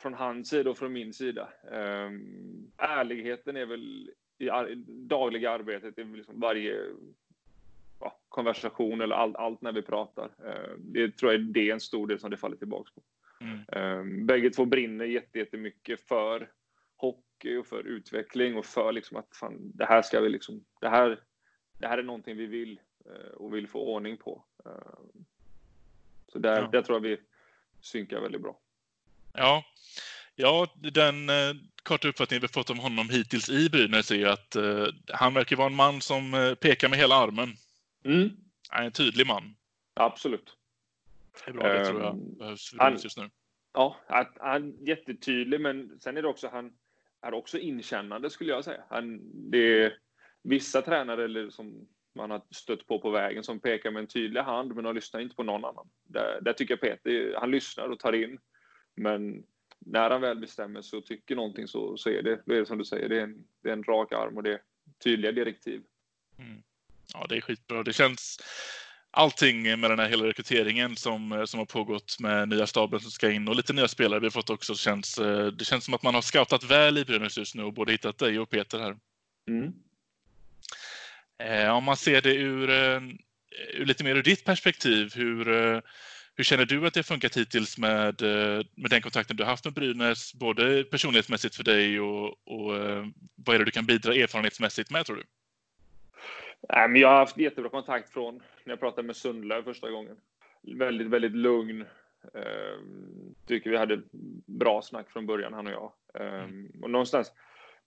[0.00, 1.48] från hans sida och från min sida.
[1.72, 4.74] Ehm, ärligheten är väl i ar-
[5.08, 6.84] dagliga arbetet, i liksom varje ja,
[8.30, 10.30] konversation eller all, allt när vi pratar.
[10.46, 13.02] Eh, Det tror jag är det en stor del som det faller tillbaka på.
[13.44, 13.98] Mm.
[13.98, 16.50] Um, bägge två brinner jätte- jättemycket för
[16.96, 20.88] hockey och för utveckling och för liksom att fan, det här ska vi liksom, det
[20.88, 21.20] här,
[21.78, 24.44] det här är någonting vi vill eh, och vill få ordning på.
[24.66, 24.98] Eh,
[26.32, 26.68] så där, Ja.
[26.72, 27.20] där tror jag vi
[27.80, 28.58] synkar väldigt bra.
[29.34, 29.64] Ja,
[30.34, 34.56] ja den eh, korta uppfattningen vi fått om honom hittills i Brynäs är ju att
[34.56, 37.48] eh, han verkar vara en man som eh, pekar med hela armen.
[38.04, 38.28] Mm,
[38.68, 39.56] Han är en tydlig man.
[39.94, 40.56] absolut.
[41.44, 43.30] Det är bra, det tror jag Ehm, behövs han- just nu.
[43.72, 46.72] Ja, att, han är jättetydlig, men sen är det också han
[47.20, 48.84] är också inkännande skulle jag säga.
[48.90, 49.98] Han, det är
[50.42, 54.40] vissa tränare eller som man har stött på på vägen som pekar med en tydlig
[54.40, 55.88] hand, men de lyssnar inte på någon annan.
[56.04, 58.38] Där, där tycker jag Peter, han lyssnar och tar in,
[58.94, 59.44] men
[59.78, 62.78] när han väl bestämmer sig och tycker någonting så, så är det, det är som
[62.78, 64.62] du säger, det är, en, det är en rak arm och det är
[65.04, 65.82] tydliga direktiv.
[67.12, 67.82] Ja, det är skitbra.
[67.82, 68.38] Det känns
[69.10, 73.10] allting med den här hela rekryteringen som, eh, som har pågått med nya staben som
[73.10, 74.74] ska in och lite nya spelare vi har fått också.
[74.74, 77.72] Känns, eh, det känns som att man har scoutat väl i Brynäs just nu och
[77.72, 78.96] både hittat dig och Peter här.
[79.48, 79.72] Mm.
[81.42, 82.70] Eh, om man ser det ur,
[83.74, 85.44] ur lite mer ur ditt perspektiv, hur,
[86.36, 88.22] hur känner du att det har funkat hittills med,
[88.74, 92.74] med den kontakten du har haft med Brynäs, både personlighetsmässigt för dig och, och
[93.34, 95.24] vad är det du kan bidra erfarenhetsmässigt med tror du?
[96.68, 100.16] Nej, men jag har haft jättebra kontakt från när jag pratade med Sundlöv första gången.
[100.62, 101.84] Väldigt, väldigt lugn.
[102.34, 104.02] Ehm, tycker vi hade
[104.46, 105.92] bra snack från början, han och jag.
[106.14, 107.32] Ehm, och någonstans,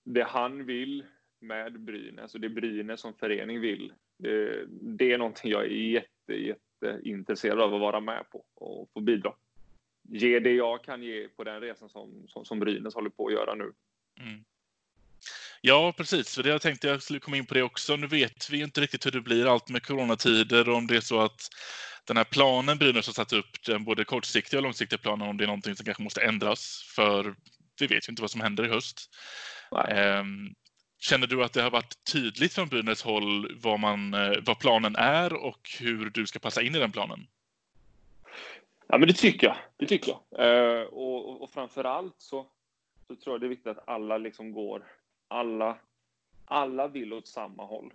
[0.03, 1.05] det han vill
[1.39, 6.33] med Brynäs och det Brynäs som förening vill, det, det är någonting jag är jätte,
[6.33, 9.33] jätteintresserad av att vara med på och få bidra.
[10.09, 13.33] Ge det jag kan ge på den resan som, som, som Brynäs håller på att
[13.33, 13.71] göra nu.
[14.19, 14.43] Mm.
[15.61, 16.35] Ja, precis.
[16.35, 17.95] För det jag tänkte jag skulle komma in på det också.
[17.95, 21.01] Nu vet vi inte riktigt hur det blir allt med coronatider och om det är
[21.01, 21.49] så att
[22.05, 25.43] den här planen Brynäs har satt upp, den både kortsiktiga och långsiktiga planen, om det
[25.43, 26.91] är någonting som kanske måste ändras.
[26.95, 27.35] För
[27.79, 29.09] vi vet ju inte vad som händer i höst.
[29.71, 29.85] Nej.
[29.89, 30.55] Ehm,
[31.03, 34.95] Känner du att det har varit tydligt från Brynäs håll vad, man, eh, vad planen
[34.95, 37.27] är och hur du ska passa in i den planen?
[38.87, 39.55] Ja, men det tycker jag.
[39.77, 40.45] Det tycker jag.
[40.45, 42.47] Eh, och, och, och framför allt så,
[43.07, 44.85] så tror jag det är viktigt att alla liksom går,
[45.33, 45.77] alla,
[46.45, 47.93] alla vill åt samma håll.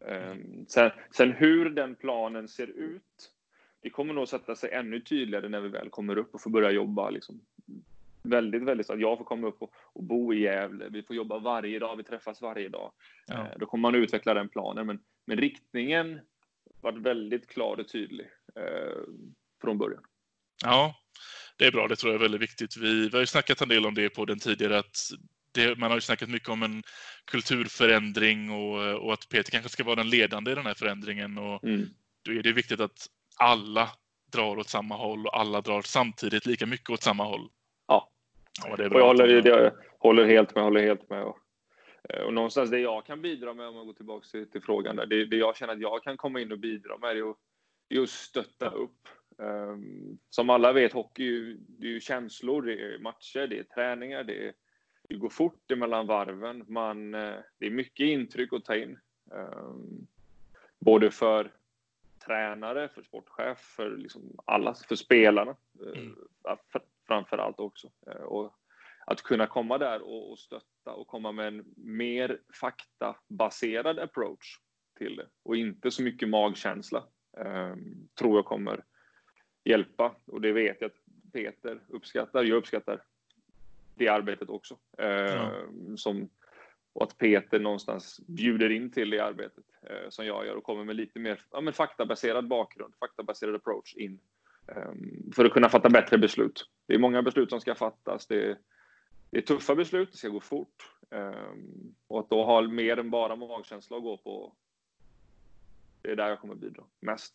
[0.00, 0.34] Eh,
[0.68, 3.32] sen, sen hur den planen ser ut,
[3.80, 6.70] det kommer nog sätta sig ännu tydligare när vi väl kommer upp och får börja
[6.70, 7.40] jobba liksom,
[8.22, 10.88] väldigt, väldigt så att jag får komma upp och, och bo i Gävle.
[10.88, 12.92] Vi får jobba varje dag, vi träffas varje dag.
[13.26, 13.34] Ja.
[13.34, 16.20] Eh, Då kommer man utveckla den planen, men, men riktningen
[16.80, 18.98] var väldigt klar och tydlig eh,
[19.60, 20.02] från början.
[20.64, 20.94] Ja,
[21.58, 21.88] det är bra.
[21.88, 22.76] Det tror jag är väldigt viktigt.
[22.76, 24.78] Vi, vi har ju snackat en del om det på den tidigare.
[24.78, 24.96] Att
[25.52, 26.82] det, man har ju snackat mycket om en
[27.24, 31.38] kulturförändring och, och att Peter kanske ska vara den ledande i den här förändringen.
[31.38, 31.86] Och Mm.
[32.24, 33.88] då är det viktigt att alla
[34.32, 37.48] drar åt samma håll och alla drar samtidigt lika mycket åt samma håll.
[37.86, 38.10] Ja.
[38.64, 39.00] Ja, det är Och bra.
[39.00, 41.22] jag håller, jag håller helt med, håller helt med.
[41.24, 41.38] Och,
[42.08, 44.96] eh, och någonstans det jag kan bidra med, om man går tillbaka till, till frågan
[44.96, 47.36] där, det, det jag känner att jag kan komma in och bidra med, är att,
[48.02, 49.08] att stötta upp.
[49.42, 53.58] Ehm, som alla vet, hockey är ju, det är ju känslor, det är matcher, det
[53.58, 54.52] är träningar, det, är,
[55.10, 56.64] det går fort emellan varven.
[56.68, 58.98] Man, eh, det är mycket intryck att ta in.
[59.34, 60.06] Ehm,
[60.78, 61.52] både för
[62.26, 65.50] tränare, för sportchef, för liksom alla, för spelarna.
[65.80, 66.16] eh, Mm.
[66.44, 67.90] fr- framför allt också.
[68.06, 68.54] Eh, Och
[69.06, 74.58] att kunna komma där och, och stötta och komma med en mer faktabaserad approach
[74.98, 77.04] till det och inte så mycket magkänsla
[77.38, 77.74] eh,
[78.18, 78.84] tror jag kommer
[79.64, 80.14] hjälpa.
[80.26, 82.44] Och det vet jag att Peter uppskattar.
[82.44, 83.02] Jag uppskattar
[84.00, 84.78] det arbetet också.
[84.98, 85.50] Eh, Ja.
[85.96, 86.28] som,
[86.92, 90.84] och att Peter någonstans bjuder in till det arbetet eh, som jag gör och kommer
[90.84, 94.20] med lite mer ja, men faktabaserad bakgrund, faktabaserad approach in
[94.76, 96.70] Ehm, för att kunna fatta bättre beslut.
[96.86, 98.26] Det är många beslut som ska fattas.
[98.26, 98.58] Det är,
[99.30, 100.92] det är tuffa beslut, det ska gå fort.
[101.10, 104.52] Ehm, och att då ha mer än bara magkänsla att gå på,
[106.02, 107.34] det är där jag kommer bidra mest.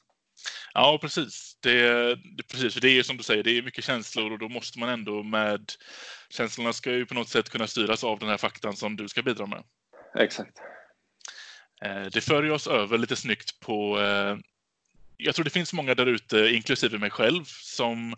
[0.77, 1.57] Ja, precis.
[1.61, 2.73] Det, det, precis.
[2.73, 5.23] För det är som du säger, det är mycket känslor och då måste man ändå
[5.23, 5.71] med...
[6.29, 9.21] Känslorna ska ju på något sätt kunna styras av den här faktan som du ska
[9.21, 9.63] bidra med.
[10.19, 10.57] Exakt.
[11.81, 13.99] Eh, Det för oss över lite snyggt på...
[13.99, 14.37] eh,
[15.17, 18.15] Jag tror det finns många där ute, inklusive mig själv, som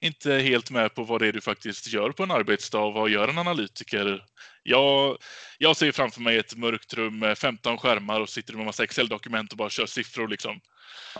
[0.00, 2.90] inte är helt med på vad det är du faktiskt gör på en arbetsdag.
[2.90, 4.24] Vad gör en analytiker?
[4.62, 5.18] Jag,
[5.58, 9.52] jag ser framför mig ett mörkt rum med 15 skärmar och sitter med massa Excel-dokument
[9.52, 10.60] och bara kör siffror liksom.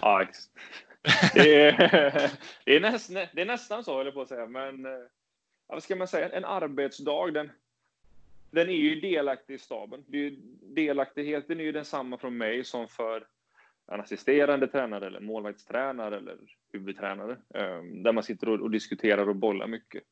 [0.02, 0.26] Ja,
[1.34, 1.72] det, är,
[2.64, 4.46] det, är nästan, det är nästan så, höll jag på att säga.
[4.46, 5.06] Men eh,
[5.66, 6.28] vad ska man säga?
[6.28, 7.50] En arbetsdag, den,
[8.50, 10.04] den är ju delaktig i staben.
[10.06, 13.26] Det är ju, delaktigheten är ju densamma från mig som för
[13.92, 16.36] en assisterande tränare eller målvaktstränare eller
[16.72, 17.36] huvudtränare.
[17.54, 20.02] Ehm, där man sitter och, och diskuterar och bollar mycket.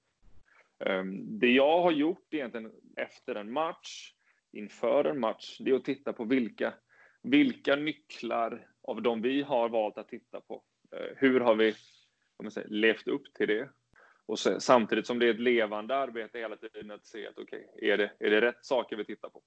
[0.79, 4.13] Ehm, det jag har gjort egentligen efter en match,
[4.53, 6.75] inför en match, det är att titta på vilka,
[7.23, 10.63] vilka nycklar av de vi har valt att titta på.
[10.93, 11.75] eh, Hur har vi
[12.51, 13.69] säger, levt upp till det?
[14.27, 17.71] Och så, samtidigt som det är ett levande arbete hela tiden att se att okej,
[17.83, 19.43] är, det, är det rätt saker vi tittar på?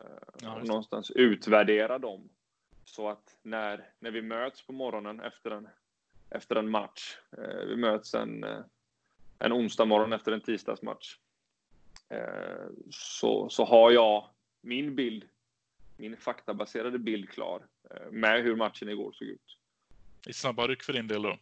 [0.00, 0.06] Eh,
[0.42, 2.28] Ja, någonstans utvärdera dem.
[2.84, 5.68] Så att när, när vi möts på morgonen efter en,
[6.30, 8.44] efter en match, eh, vi möts en,
[9.38, 11.16] en onsdag morgon efter en tisdagsmatch,
[12.08, 14.28] eh, så, så har jag
[14.60, 15.28] min bild,
[15.96, 19.58] min faktabaserade bild klar eh, med hur matchen igår såg ut.
[20.26, 21.38] I snabba ryck för din del då?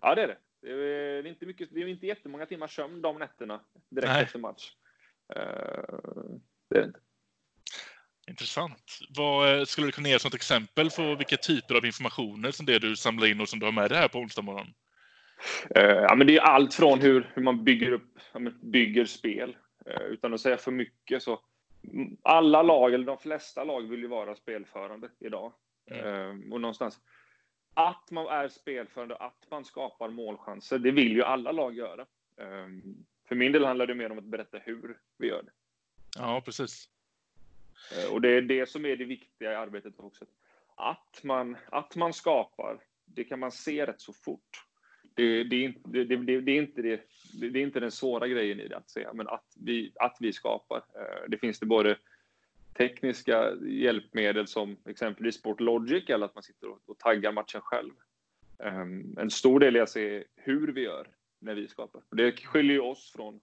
[0.00, 0.38] Ja, det är det.
[0.62, 4.22] Det är, är inte, mycket, det är inte jättemånga timmar sömn de nätterna direkt Nej.
[4.22, 4.72] efter match.
[5.36, 5.98] Eh,
[6.68, 7.00] det är det inte.
[8.28, 8.98] Intressant.
[9.16, 12.66] Vad eh, skulle du kunna ge som ett exempel på vilka typer av informationer som
[12.66, 14.74] det du samlar in och som du har med dig här på onsdag morgon?
[15.74, 18.18] Eh, ja, men det är allt från hur, hur man bygger upp,
[18.62, 19.56] bygger spel.
[19.86, 21.40] Eh, utan att säga för mycket så.
[21.84, 25.52] Mm, Alla lag, eller de flesta lag, vill ju vara spelförande idag.
[25.86, 27.00] Eh, och någonstans
[27.74, 32.02] att man är spelförande, att man skapar målchanser, det vill ju alla lag göra.
[32.36, 32.68] Eh,
[33.28, 35.50] för min del handlar det mer om att berätta hur vi gör det.
[36.18, 36.88] Ja, precis.
[37.96, 40.24] Eh, Och det är det som är det viktiga i arbetet också.
[40.74, 44.64] Att man, att man skapar, det kan man se rätt så fort.
[45.14, 47.00] Det, det, är, inte, det, det, det, är inte det,
[47.32, 50.32] det är inte den svåra grejen i det att säga, men att vi, att vi
[50.32, 50.76] skapar.
[50.76, 51.96] Eh, det finns det både
[52.78, 57.92] tekniska hjälpmedel som exempelvis Sportlogic eller att man sitter och, och taggar matchen själv.
[58.58, 61.06] Ehm, en stor del är att se hur vi gör
[61.38, 62.02] när vi skapar.
[62.10, 63.40] Det skiljer ju oss från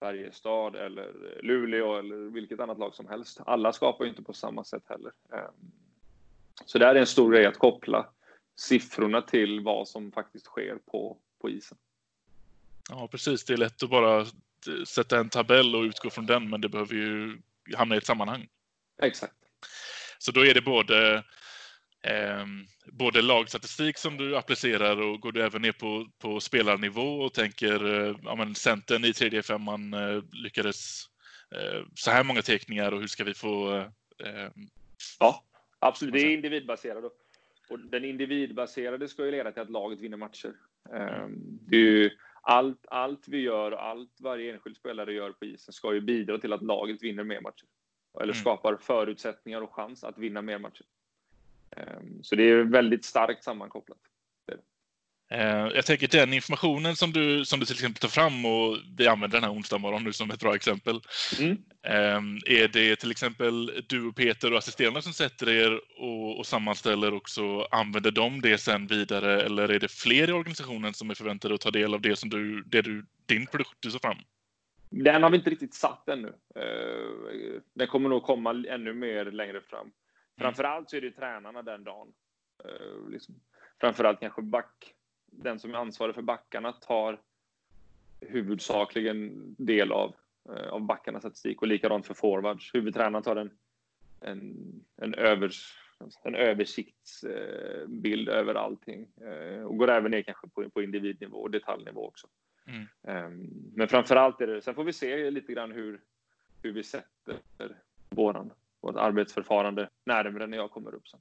[0.00, 1.12] Färjestad eller
[1.42, 3.40] Luleå eller vilket annat lag som helst.
[3.46, 5.12] Alla skapar ju inte på samma sätt heller.
[5.30, 5.38] Så
[6.64, 8.08] Så där är en stor grej att koppla
[8.56, 11.78] siffrorna till vad som faktiskt sker på, på isen.
[12.90, 13.44] Ja, precis.
[13.44, 16.68] Det är lätt att bara eh, sätta en tabell och utgå från den, men det
[16.68, 17.38] behöver ju
[17.76, 18.48] hamna i ett sammanhang.
[19.02, 19.34] Exakt.
[20.18, 21.16] Så då är det både,
[22.02, 22.46] eh,
[22.86, 27.94] både lagstatistik som du applicerar och går du även ner på, på spelarnivå och tänker
[28.08, 31.04] eh, ja, men centern i tredje femman eh, lyckades
[31.54, 33.76] eh, så här många teckningar och hur ska vi få
[34.18, 34.50] eh,
[35.20, 35.44] Ja,
[35.78, 36.14] absolut.
[36.14, 37.04] Det är individbaserat.
[37.04, 37.18] Och-
[37.68, 40.54] Och den individbaserade ska ju leda till att laget vinner matcher.
[40.92, 42.10] Ehm, Det är ju
[42.42, 46.38] allt, allt vi gör och allt varje enskild spelare gör på isen ska ju bidra
[46.38, 47.66] till att laget vinner mer matcher.
[48.14, 48.34] Eller Mm.
[48.34, 50.86] skapar förutsättningar och chans att vinna mer matcher.
[51.70, 53.98] Ehm, Så det är väldigt starkt sammankopplat.
[55.32, 59.06] Eh, Jag tänker den informationen som du, som du till exempel tar fram och vi
[59.08, 61.00] använder den här onsdag morgon nu som ett bra exempel.
[61.40, 61.52] Mm.
[61.82, 66.46] Eh, Är det till exempel du och Peter och assisterande som sätter er och, och
[66.46, 71.10] sammanställer och så använder de det sen vidare eller är det fler i organisationen som
[71.10, 73.98] är förväntade att ta del av det som du, det du, din produkt du tar
[73.98, 74.18] fram?
[74.90, 76.28] Den har vi inte riktigt satt ännu.
[76.56, 79.90] Eh, Den kommer nog komma ännu mer längre fram.
[80.40, 82.08] Framförallt så är det tränarna den dagen.
[82.64, 83.34] Eh, Liksom.
[83.80, 84.94] Framförallt kanske back,
[85.32, 87.20] den som är ansvarig för backarna tar
[88.20, 90.14] huvudsakligen del av,
[90.48, 92.74] eh, av backarnas statistik och likadant för forwards.
[92.74, 93.50] Huvudtränaren tar en,
[94.20, 94.56] en,
[94.96, 95.78] en, övers,
[96.24, 102.06] en översiktsbild över allting eh, och går även ner kanske på, på individnivå och detaljnivå
[102.06, 102.28] också.
[102.66, 102.86] Mm.
[103.02, 106.00] Ehm, Men framförallt är det, sen får vi se lite grann hur,
[106.62, 107.38] hur vi sätter
[108.10, 111.20] våran, vårt arbetsförfarande närmare när jag kommer upp sen.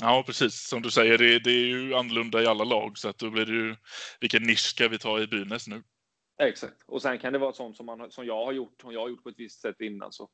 [0.00, 0.68] Ja, precis.
[0.68, 3.46] Som du säger, det, det är ju annorlunda i alla lag så att då blir
[3.46, 3.76] det ju
[4.20, 5.82] vilken nisch ska vi ta i Brynäs nu?
[6.38, 6.82] Exakt.
[6.86, 9.08] Och sen kan det vara sånt som, man, som jag har gjort, som jag har
[9.08, 10.12] gjort på ett visst sätt innan.
[10.12, 10.30] Så,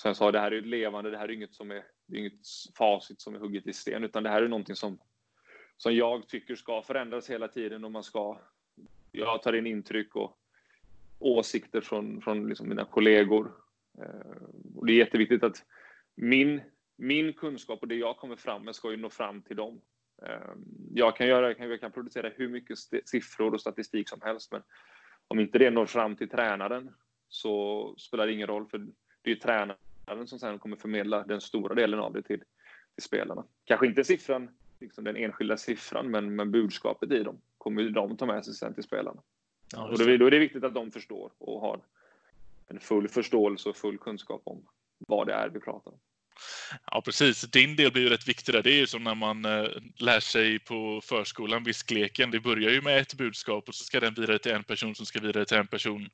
[0.00, 1.84] som jag sa, det här är ju ett levande, det här är inget som är,
[2.06, 2.46] det är inget
[2.78, 4.98] facit som är hugget i sten, utan det här är någonting som,
[5.76, 8.40] som jag tycker ska förändras hela tiden och man ska,
[9.12, 10.38] jag tar in intryck och
[11.18, 13.52] åsikter från, från liksom mina kollegor.
[13.98, 14.42] Eh,
[14.76, 15.64] och det är jätteviktigt att
[16.14, 16.60] min,
[16.96, 19.80] min kunskap och det jag kommer fram med ska ju nå fram till dem.
[20.22, 24.62] Ehm, Jag kan, göra, jag kan, producera hur mycket siffror och statistik som helst, men
[25.28, 26.94] om inte det når fram till tränaren
[27.28, 28.78] så spelar det ingen roll, för
[29.22, 32.42] det är ju tränaren som sen kommer förmedla den stora delen av det till,
[32.94, 33.44] till spelarna.
[33.64, 38.16] Kanske inte siffran, liksom den enskilda siffran, men, men budskapet i dem kommer ju de
[38.16, 39.22] ta med sig sen till spelarna.
[39.72, 41.80] Ja, Och då är det viktigt att de förstår och har
[42.66, 44.68] en full förståelse och full kunskap om
[44.98, 45.98] vad det är vi pratar om.
[46.90, 47.40] Ja, precis.
[47.40, 48.62] Din del blir ju rätt viktig där.
[48.62, 49.68] Det är ju som när man eh,
[49.98, 52.30] lär sig på förskolan, viskleken.
[52.30, 55.06] Det börjar ju med ett budskap och så ska den vidare till en person som
[55.06, 56.08] ska vidare till en person.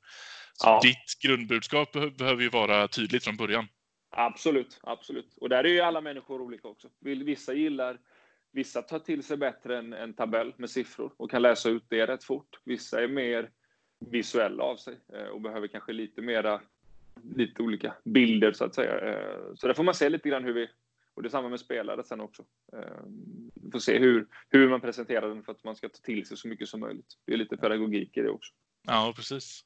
[0.53, 0.79] Så Ja.
[0.83, 3.67] ditt grundbudskap behö- behöver ju vara tydligt från början.
[4.15, 5.37] Absolut, absolut.
[5.41, 6.87] Och där är ju alla människor olika också.
[7.01, 7.97] Vissa gillar,
[8.51, 12.07] vissa tar till sig bättre en, en tabell med siffror och kan läsa ut det
[12.07, 12.59] rätt fort.
[12.65, 13.49] Vissa är mer
[14.11, 16.61] visuella av sig eh, och behöver kanske lite mera,
[17.35, 18.99] lite olika bilder så att säga.
[18.99, 20.69] Eh, Så där får man se lite grann hur vi,
[21.13, 22.43] och det är samma med spelare sen också.
[22.73, 23.03] Eh,
[23.55, 26.37] Vi får se hur, hur man presenterar den för att man ska ta till sig
[26.37, 27.17] så mycket som möjligt.
[27.25, 28.53] Det är lite pedagogik i det också.
[28.87, 29.61] Ja, precis.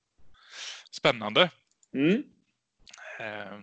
[0.91, 1.49] Spännande.
[1.93, 2.23] Mm.
[3.19, 3.59] Eh,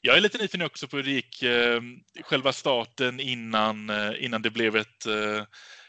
[0.00, 1.80] Jag är lite nyfiken också på hur det gick eh,
[2.22, 5.44] själva starten innan, eh, innan, det blev ett, eh,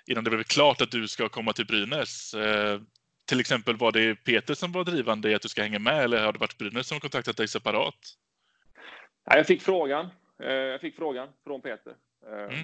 [0.06, 2.34] innan det blev klart att du ska komma till Brynäs.
[3.26, 6.26] Till exempel var det Peter som var drivande i att du ska hänga med eller
[6.26, 7.96] har det varit Brynäs som kontaktat dig separat?
[9.26, 10.08] Ja, jag fick frågan.
[10.40, 11.96] Eh, Jag fick frågan från Peter.
[12.26, 12.58] eh,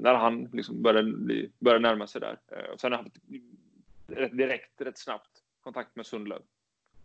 [0.00, 2.38] När han liksom började, började närma sig där.
[2.52, 3.16] Eh, Och sen har jag haft
[4.06, 5.30] rätt direkt, rätt snabbt
[5.60, 6.42] kontakt med Sundlöv.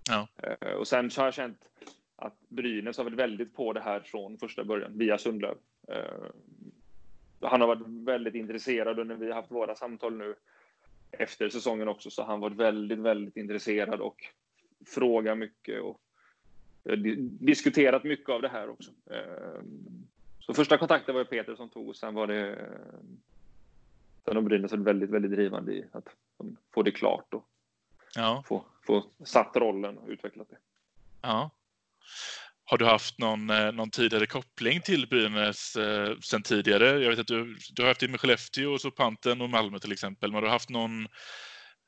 [0.09, 0.27] Ja.
[0.77, 1.59] Och sen så har jag känt
[2.15, 5.57] att Brynäs har varit väldigt på det här från första början, via Sundlöv.
[7.41, 10.35] Han har varit väldigt intresserad och när vi har haft våra samtal nu
[11.19, 14.15] efter säsongen också så han varit väldigt, väldigt intresserad och
[14.85, 16.01] frågar mycket och
[16.89, 18.91] eh, di- diskuterat mycket av det här också.
[19.11, 19.61] Eh,
[20.39, 22.69] Så första kontakten var det Peter som tog och sen var det
[24.25, 26.07] Sen har Brynäs varit väldigt, väldigt drivande i att
[26.37, 27.45] de får det klart och
[28.15, 30.57] Ja, få, få satt rollen och utvecklat det.
[31.21, 31.49] ja.
[32.67, 36.85] Har du haft någon, eh, någon tidigare koppling till Brynäs eh, sen tidigare?
[37.03, 39.79] Jag vet att du, du har haft det med Skellefteå och så Panten och Malmö
[39.79, 40.29] till exempel.
[40.31, 41.05] Men har du haft någon,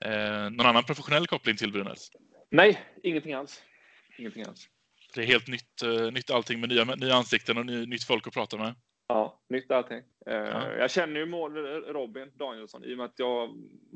[0.05, 2.07] eh, någon annan professionell koppling till Brynäs?
[2.51, 3.63] Nej, ingenting alls.
[4.17, 4.67] Ingenting alls.
[5.15, 8.27] Det är helt nytt, eh, nytt allting med nya, nya ansikten och ny, nytt folk
[8.27, 8.75] att prata med.
[9.07, 9.97] Ja, nytt allting.
[10.29, 10.71] Eh, Ja.
[10.71, 11.57] Jag känner ju mål,
[11.93, 13.49] Robin Danielsson i och med att jag har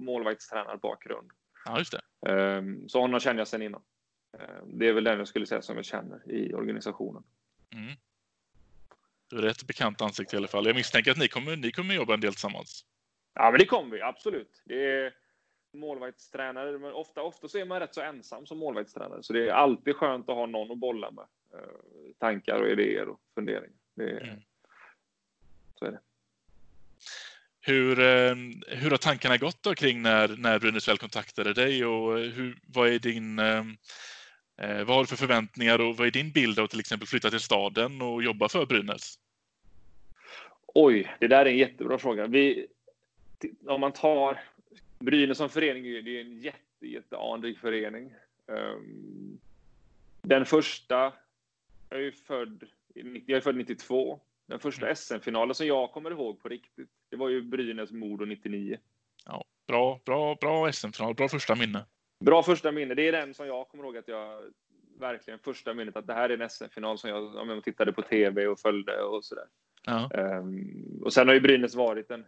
[0.06, 1.32] målvaktstränarbakgrund.
[1.66, 2.32] Ja, just det.
[2.32, 3.82] Eh, Så honom känner jag sedan innan.
[4.40, 7.24] Eh, Det är väl den jag skulle säga som jag känner i organisationen.
[7.74, 7.94] Mm.
[9.30, 10.66] Du är ett bekant ansikte i alla fall.
[10.66, 12.86] Jag misstänker att ni kommer, ni kommer jobba en del tillsammans.
[13.34, 14.62] Ja, men det kommer vi absolut.
[14.66, 15.14] Det är
[15.74, 19.54] målvaktstränare, men ofta, ofta så är man rätt så ensam som målvaktstränare, så det är
[19.54, 21.26] alltid skönt att ha någon att bolla med.
[21.54, 23.78] Eh, Tankar och idéer och funderingar.
[23.96, 24.42] Det Mm.
[25.76, 26.00] Så är det.
[27.62, 28.36] Hur, eh,
[28.68, 32.90] hur har tankarna gått då kring när, när Brynäs väl kontaktade dig och hur, vad
[32.90, 33.40] är din
[34.64, 37.08] eh, vad har du för förväntningar och vad är din bild av att till exempel
[37.08, 39.20] flytta till staden och jobba för Brynäs?
[40.74, 42.28] Oj, det där är en jättebra fråga.
[42.28, 42.68] Vi,
[43.68, 44.40] om man tar
[45.00, 48.14] Brynäs som förening, är det en jätte, jätteanrik förening.
[48.48, 49.40] Ehm,
[50.22, 51.14] Den första,
[51.90, 52.64] jag är ju född,
[52.96, 54.20] i 90 jag är född 92.
[54.46, 58.78] Den första SM-finalen som jag kommer ihåg på riktigt, det var ju Brynäs-Modo 99.
[59.26, 61.86] Ja, bra, bra, bra SM-final, bra första minne.
[62.22, 62.94] Bra första minne.
[62.94, 64.42] Det är den som jag kommer ihåg att jag
[65.00, 68.02] verkligen första minnet att det här är en SM-final som jag, ja, men tittade på
[68.02, 69.46] tv och följde och sådär.
[69.84, 72.26] Ja, Ehm, och sen har ju Brynäs varit en,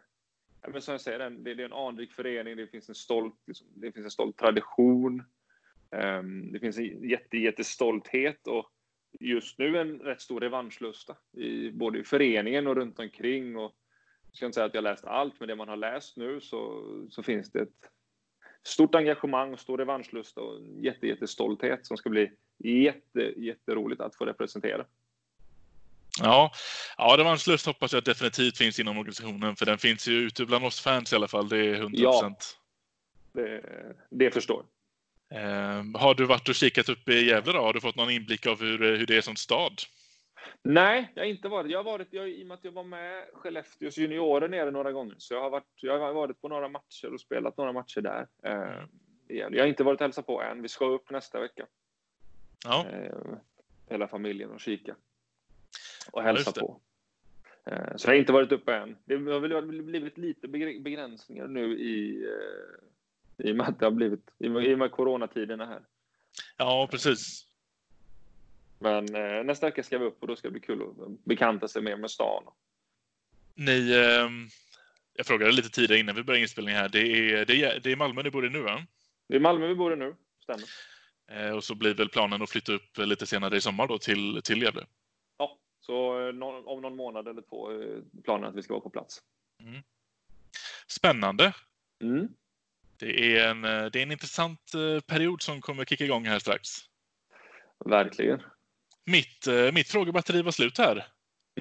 [0.61, 2.57] ja, men som jag säger, en, det, det är en anrik förening.
[2.57, 5.23] Det finns en stolt, liksom, det finns en stolt tradition.
[5.91, 8.69] Ehm, det finns en jätte, jättestolthet och
[9.19, 13.57] just nu en rätt stor revanschlusta i både i föreningen och runt omkring.
[13.57, 13.75] Och
[14.27, 16.83] jag ska inte säga att jag läst allt, men det man har läst nu så,
[17.09, 17.89] så finns det ett
[18.63, 22.31] stort engagemang och stor revanschlusta och jätte, jättestolthet som ska bli
[22.63, 24.85] jätte, jätteroligt att få representera.
[26.19, 26.51] ja,
[26.97, 30.79] ja revanschlust hoppas jag definitivt finns inom organisationen för den finns ju ute bland oss
[30.79, 31.49] fans i alla fall.
[31.49, 32.57] Det är 100 procent.
[33.33, 33.61] Det,
[34.09, 34.65] det förstår
[35.33, 37.59] Eh, har du varit och kikat upp i Gävle då?
[37.59, 39.81] Har du fått någon inblick av hur, hur det är som stad?
[40.61, 41.71] Nej, jag har inte varit.
[41.71, 44.91] Jag har varit jag, i och med att jag var med Skellefteås juniorer nere några
[44.91, 45.15] gånger.
[45.17, 48.27] Så jag har varit, jag har varit på några matcher och spelat några matcher där.
[49.29, 49.57] Gävle.
[49.57, 50.61] jag har inte varit och hälsat på än.
[50.61, 51.65] Vi ska upp nästa vecka.
[52.65, 53.37] Ja, Eh,
[53.89, 54.95] hela familjen och kika.
[56.11, 56.59] Och Ja, hälsa det.
[56.59, 56.81] på.
[57.65, 58.97] Eh, så jag har inte varit uppe än.
[59.05, 62.27] Det har väl blivit lite begr- begränsningar nu i,
[63.37, 65.81] i och med att det har blivit i och med coronatiderna här.
[66.57, 67.47] ja precis.
[68.83, 71.67] Men eh, nästa vecka ska vi upp och då ska det bli kul att bekanta
[71.67, 72.43] sig mer med stan.
[73.55, 74.29] Ni, eh,
[75.13, 76.89] Jag frågade lite tidigare innan vi började inspelningen här.
[76.89, 78.85] Det är, det är, det är Malmö ni bor i nu va?
[79.27, 80.65] Det är Malmö vi bor i nu, stämmer.
[81.31, 84.41] Eh, och så blir väl planen att flytta upp lite senare i sommar då till,
[84.43, 84.85] till Gävle.
[85.37, 88.83] Ja, så eh, någon, om någon månad eller två är planen att vi ska vara
[88.83, 89.21] på plats.
[90.87, 91.53] Spännande.
[92.01, 92.27] Mm.
[92.97, 96.39] Det är, en, eh, det är en intressant eh, period som kommer kicka igång här
[96.39, 96.69] strax.
[97.85, 98.41] Verkligen.
[99.05, 101.07] Mitt, eh, mitt frågebatteri var slut här.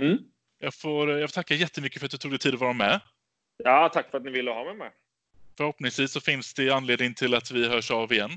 [0.00, 0.18] Mm.
[0.58, 3.00] Jag får, jag får tacka jättemycket för att du tog dig tid att vara med.
[3.56, 4.92] Ja, tack för att ni ville ha mig med.
[5.56, 8.30] Förhoppningsvis så finns det anledning till att vi hörs av igen.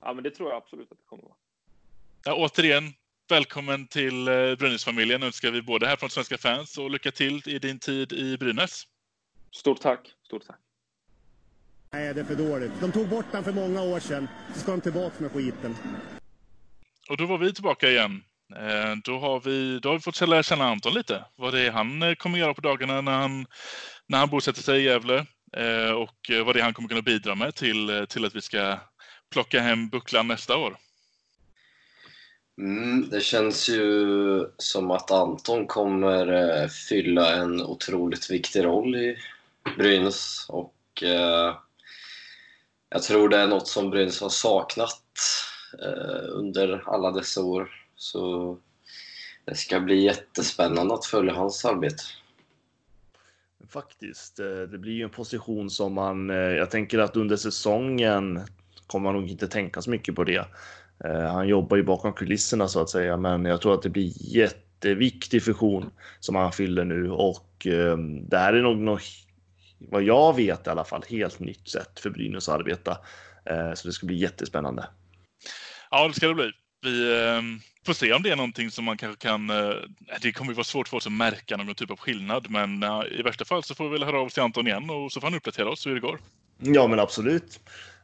[0.00, 1.34] Ja, men det tror jag absolut att det kommer vara.
[2.24, 2.92] Ja, återigen,
[3.28, 7.58] välkommen till eh, Brynäs-familjen önskar vi både här från Svenska fans och lycka till i
[7.58, 8.82] din tid i Brynäs.
[9.50, 10.14] Stort tack.
[10.26, 10.58] Stort tack.
[11.92, 12.72] Nej, det är för dåligt.
[12.80, 14.28] De tog bort den för många år sedan.
[14.54, 15.76] Så ska de tillbaka med skiten.
[17.08, 18.24] Och då var vi tillbaka igen.
[18.56, 21.24] Eh, då har vi, då har vi fått lära känna Anton lite.
[21.36, 23.46] Vad det är han eh, kommer göra på dagarna när han,
[24.06, 25.26] när han bosätter sig i Gävle.
[25.56, 28.78] Eh, och vad det är han kommer kunna bidra med till, till att vi ska
[29.32, 30.76] plocka hem bucklan nästa år.
[32.58, 39.16] Mm, det känns ju som att Anton kommer fylla en otroligt viktig roll i
[39.76, 41.56] Brynäs och eh,
[42.88, 45.02] jag tror det är något som Brynäs har saknat
[45.82, 47.83] eh, under alla dessa år.
[47.96, 48.58] Så
[49.44, 52.02] det ska bli jättespännande att följa hans arbete.
[53.68, 54.40] Faktiskt.
[54.40, 58.40] eh, Det blir ju en position som man, eh, jag tänker att under säsongen
[58.86, 60.46] kommer man nog inte tänka så mycket på det.
[61.04, 64.12] Eh, Han jobbar ju bakom kulisserna så att säga, men jag tror att det blir
[64.36, 65.90] jätteviktig funktion
[66.20, 67.66] som han fyller nu och
[68.28, 69.02] det här är nog något,
[69.78, 72.98] vad jag vet i alla fall, helt nytt sätt för Brynäs att arbeta.
[73.74, 74.88] Så det ska bli jättespännande.
[75.90, 76.50] Ja, det ska det bli.
[76.82, 77.20] Vi
[77.84, 79.50] får se om det är någonting som man kanske kan...
[79.50, 79.74] eh,
[80.20, 83.02] Det kommer ju vara svårt för oss att märka någon typ av skillnad, men eh,
[83.18, 85.20] i värsta fall så får vi väl höra av oss till Anton igen och så
[85.20, 86.20] får han uppdatera oss hur det går.
[86.58, 87.60] Ja, men absolut.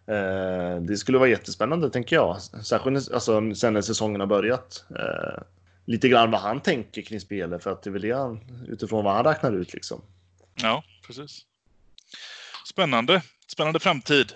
[0.07, 2.41] Eh, Det skulle vara jättespännande, tänker jag.
[2.43, 4.85] Särskilt alltså, sen när säsongen har börjat.
[5.87, 9.05] Lite grann vad han tänker kring spelet, för att det är väl det han, utifrån
[9.05, 10.03] vad han räknar ut liksom.
[10.63, 11.47] Ja, precis.
[12.67, 13.23] Spännande.
[13.47, 14.33] Spännande framtid.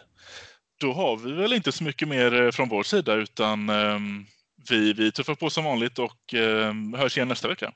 [0.81, 4.27] Då har vi väl inte så mycket mer från vår sida utan ehm,
[4.71, 7.73] vi, vi tuffar på som vanligt och ehm, hörs igen nästa vecka.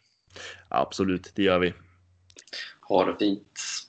[0.69, 1.75] Absolut, det gör vi.
[2.81, 3.88] Ha det fint!